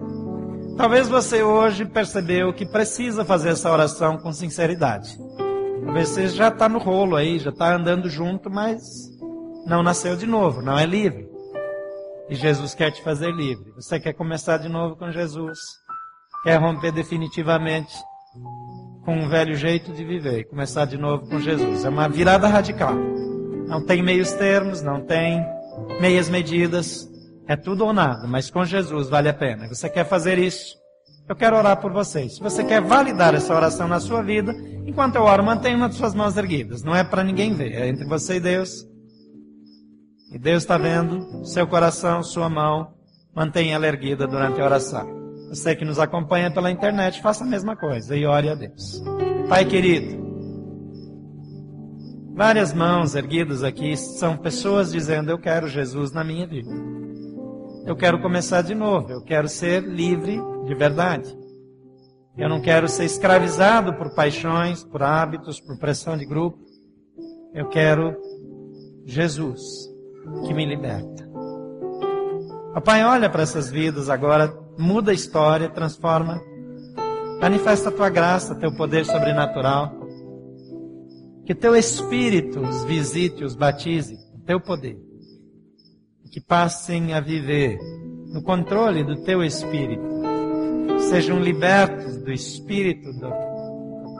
Talvez 0.76 1.08
você 1.08 1.42
hoje 1.42 1.86
percebeu 1.86 2.54
que 2.54 2.66
precisa 2.66 3.24
fazer 3.24 3.52
essa 3.52 3.72
oração 3.72 4.18
com 4.18 4.34
sinceridade. 4.34 5.18
Talvez 5.86 6.10
você 6.10 6.28
já 6.28 6.50
está 6.50 6.68
no 6.68 6.80
rolo 6.80 7.16
aí, 7.16 7.40
já 7.40 7.50
está 7.50 7.74
andando 7.74 8.10
junto, 8.10 8.50
mas 8.50 8.84
não 9.66 9.82
nasceu 9.82 10.18
de 10.18 10.28
novo, 10.28 10.62
não 10.62 10.78
é 10.78 10.86
livre. 10.86 11.30
E 12.30 12.36
Jesus 12.36 12.76
quer 12.76 12.92
te 12.92 13.02
fazer 13.02 13.32
livre. 13.32 13.72
Você 13.76 14.02
quer 14.02 14.12
começar 14.12 14.58
de 14.58 14.68
novo 14.68 14.98
com 14.98 15.10
Jesus. 15.12 15.58
Quer 16.44 16.58
romper 16.58 16.92
definitivamente 16.92 17.96
com 19.10 19.16
um 19.16 19.28
velho 19.28 19.56
jeito 19.56 19.92
de 19.92 20.06
viver 20.06 20.42
e 20.42 20.44
começar 20.44 20.86
de 20.86 20.96
novo 20.96 21.28
com 21.28 21.40
Jesus. 21.40 21.84
É 21.84 21.90
uma 21.90 22.08
virada 22.08 22.48
radical. 22.48 22.94
Não 23.66 23.84
tem 23.84 24.04
meios 24.04 24.32
termos, 24.34 24.84
não 24.84 25.02
tem 25.02 25.44
meias 26.00 26.30
medidas. 26.30 27.10
É 27.48 27.56
tudo 27.56 27.86
ou 27.86 27.92
nada, 27.92 28.28
mas 28.28 28.52
com 28.52 28.64
Jesus 28.64 29.10
vale 29.10 29.28
a 29.28 29.34
pena. 29.34 29.68
Você 29.68 29.90
quer 29.90 30.06
fazer 30.06 30.38
isso? 30.38 30.78
Eu 31.28 31.36
quero 31.36 31.58
orar 31.58 31.82
por 31.82 31.92
vocês. 31.92 32.36
Se 32.36 32.40
você 32.40 32.64
quer 32.64 32.82
validar 32.82 33.34
essa 33.34 33.52
oração 33.56 33.88
na 33.88 34.00
sua 34.00 34.22
vida, 34.22 34.56
enquanto 34.86 35.16
eu 35.16 35.24
oro, 35.24 35.44
mantenha 35.44 35.76
uma 35.76 35.90
de 35.90 35.96
suas 35.96 36.14
mãos 36.14 36.38
erguidas. 36.38 36.84
Não 36.84 36.96
é 36.96 37.04
para 37.04 37.24
ninguém 37.24 37.52
ver, 37.56 37.74
é 37.74 37.88
entre 37.88 38.06
você 38.06 38.36
e 38.36 38.40
Deus. 38.40 38.86
E 40.32 40.38
Deus 40.38 40.62
está 40.62 40.78
vendo 40.78 41.44
seu 41.46 41.66
coração, 41.66 42.22
sua 42.22 42.48
mão. 42.48 42.94
Mantenha 43.36 43.74
ela 43.74 43.88
erguida 43.88 44.28
durante 44.28 44.62
a 44.62 44.66
oração. 44.66 45.19
Você 45.50 45.76
que 45.76 45.84
nos 45.84 46.00
acompanha 46.00 46.52
pela 46.52 46.72
internet, 46.72 47.22
faça 47.22 47.44
a 47.44 47.48
mesma 47.48 47.76
coisa 47.76 48.16
e 48.16 48.26
ore 48.26 48.50
a 48.50 48.56
Deus. 48.56 49.04
Pai 49.48 49.66
querido, 49.66 50.18
várias 52.36 52.72
mãos 52.72 53.16
erguidas 53.16 53.64
aqui 53.64 53.98
são 53.98 54.38
pessoas 54.38 54.92
dizendo: 54.92 55.32
Eu 55.32 55.40
quero 55.40 55.68
Jesus 55.68 56.12
na 56.12 56.24
minha 56.24 56.46
vida. 56.46 56.70
Eu 57.86 57.96
quero 57.96 58.22
começar 58.22 58.62
de 58.62 58.76
novo. 58.76 59.12
Eu 59.12 59.24
quero 59.24 59.48
ser 59.48 59.82
livre 59.82 60.40
de 60.66 60.76
verdade. 60.76 61.36
Eu 62.38 62.48
não 62.48 62.62
quero 62.62 62.88
ser 62.88 63.06
escravizado 63.06 63.96
por 63.96 64.14
paixões, 64.14 64.84
por 64.84 65.02
hábitos, 65.02 65.60
por 65.60 65.78
pressão 65.80 66.16
de 66.16 66.26
grupo. 66.26 66.60
Eu 67.54 67.68
quero 67.68 68.16
Jesus 69.04 69.90
que 70.46 70.54
me 70.54 70.66
liberta. 70.66 71.28
Papai, 72.74 73.04
olha 73.04 73.30
para 73.30 73.42
essas 73.42 73.72
vidas 73.72 74.10
agora, 74.10 74.56
muda 74.80 75.12
a 75.12 75.14
história, 75.14 75.70
transforma, 75.70 76.42
manifesta 77.42 77.90
a 77.90 77.92
tua 77.92 78.10
graça, 78.10 78.56
teu 78.56 78.74
poder 78.76 79.06
sobrenatural. 79.06 79.94
Que 81.46 81.54
teu 81.54 81.76
Espírito 81.76 82.62
os 82.62 82.84
visite, 82.86 83.44
os 83.44 83.56
batize, 83.56 84.18
teu 84.46 84.60
poder 84.60 85.10
que 86.32 86.40
passem 86.40 87.14
a 87.14 87.20
viver 87.20 87.80
no 88.32 88.42
controle 88.44 89.04
do 89.04 89.24
teu 89.24 89.44
espírito, 89.44 90.04
sejam 91.10 91.40
libertos 91.40 92.18
do 92.18 92.32
espírito 92.32 93.12
da 93.20 93.32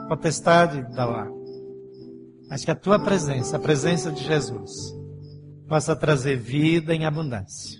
potestade 0.08 0.82
da 0.94 1.04
lá, 1.04 1.28
mas 2.48 2.64
que 2.64 2.70
a 2.70 2.74
tua 2.74 2.98
presença, 2.98 3.56
a 3.56 3.60
presença 3.60 4.10
de 4.10 4.24
Jesus, 4.24 4.72
possa 5.68 5.94
trazer 5.94 6.36
vida 6.36 6.92
em 6.92 7.04
abundância. 7.04 7.79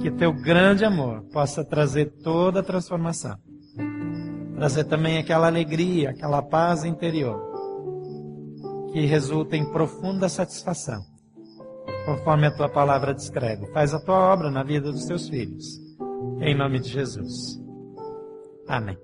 Que 0.00 0.10
teu 0.10 0.32
grande 0.32 0.84
amor 0.84 1.22
possa 1.32 1.64
trazer 1.64 2.06
toda 2.22 2.60
a 2.60 2.62
transformação. 2.62 3.36
Trazer 4.56 4.84
também 4.84 5.18
aquela 5.18 5.46
alegria, 5.46 6.10
aquela 6.10 6.42
paz 6.42 6.84
interior 6.84 7.48
que 8.92 9.04
resulta 9.06 9.56
em 9.56 9.70
profunda 9.70 10.28
satisfação 10.28 11.02
conforme 12.08 12.46
a 12.46 12.50
tua 12.50 12.68
palavra 12.68 13.14
descreve. 13.14 13.66
Faz 13.72 13.92
a 13.92 14.00
tua 14.00 14.18
obra 14.32 14.50
na 14.50 14.62
vida 14.62 14.90
dos 14.90 15.04
teus 15.04 15.28
filhos. 15.28 15.78
Em 16.40 16.56
nome 16.56 16.80
de 16.80 16.88
Jesus. 16.88 17.60
Amém. 18.66 18.96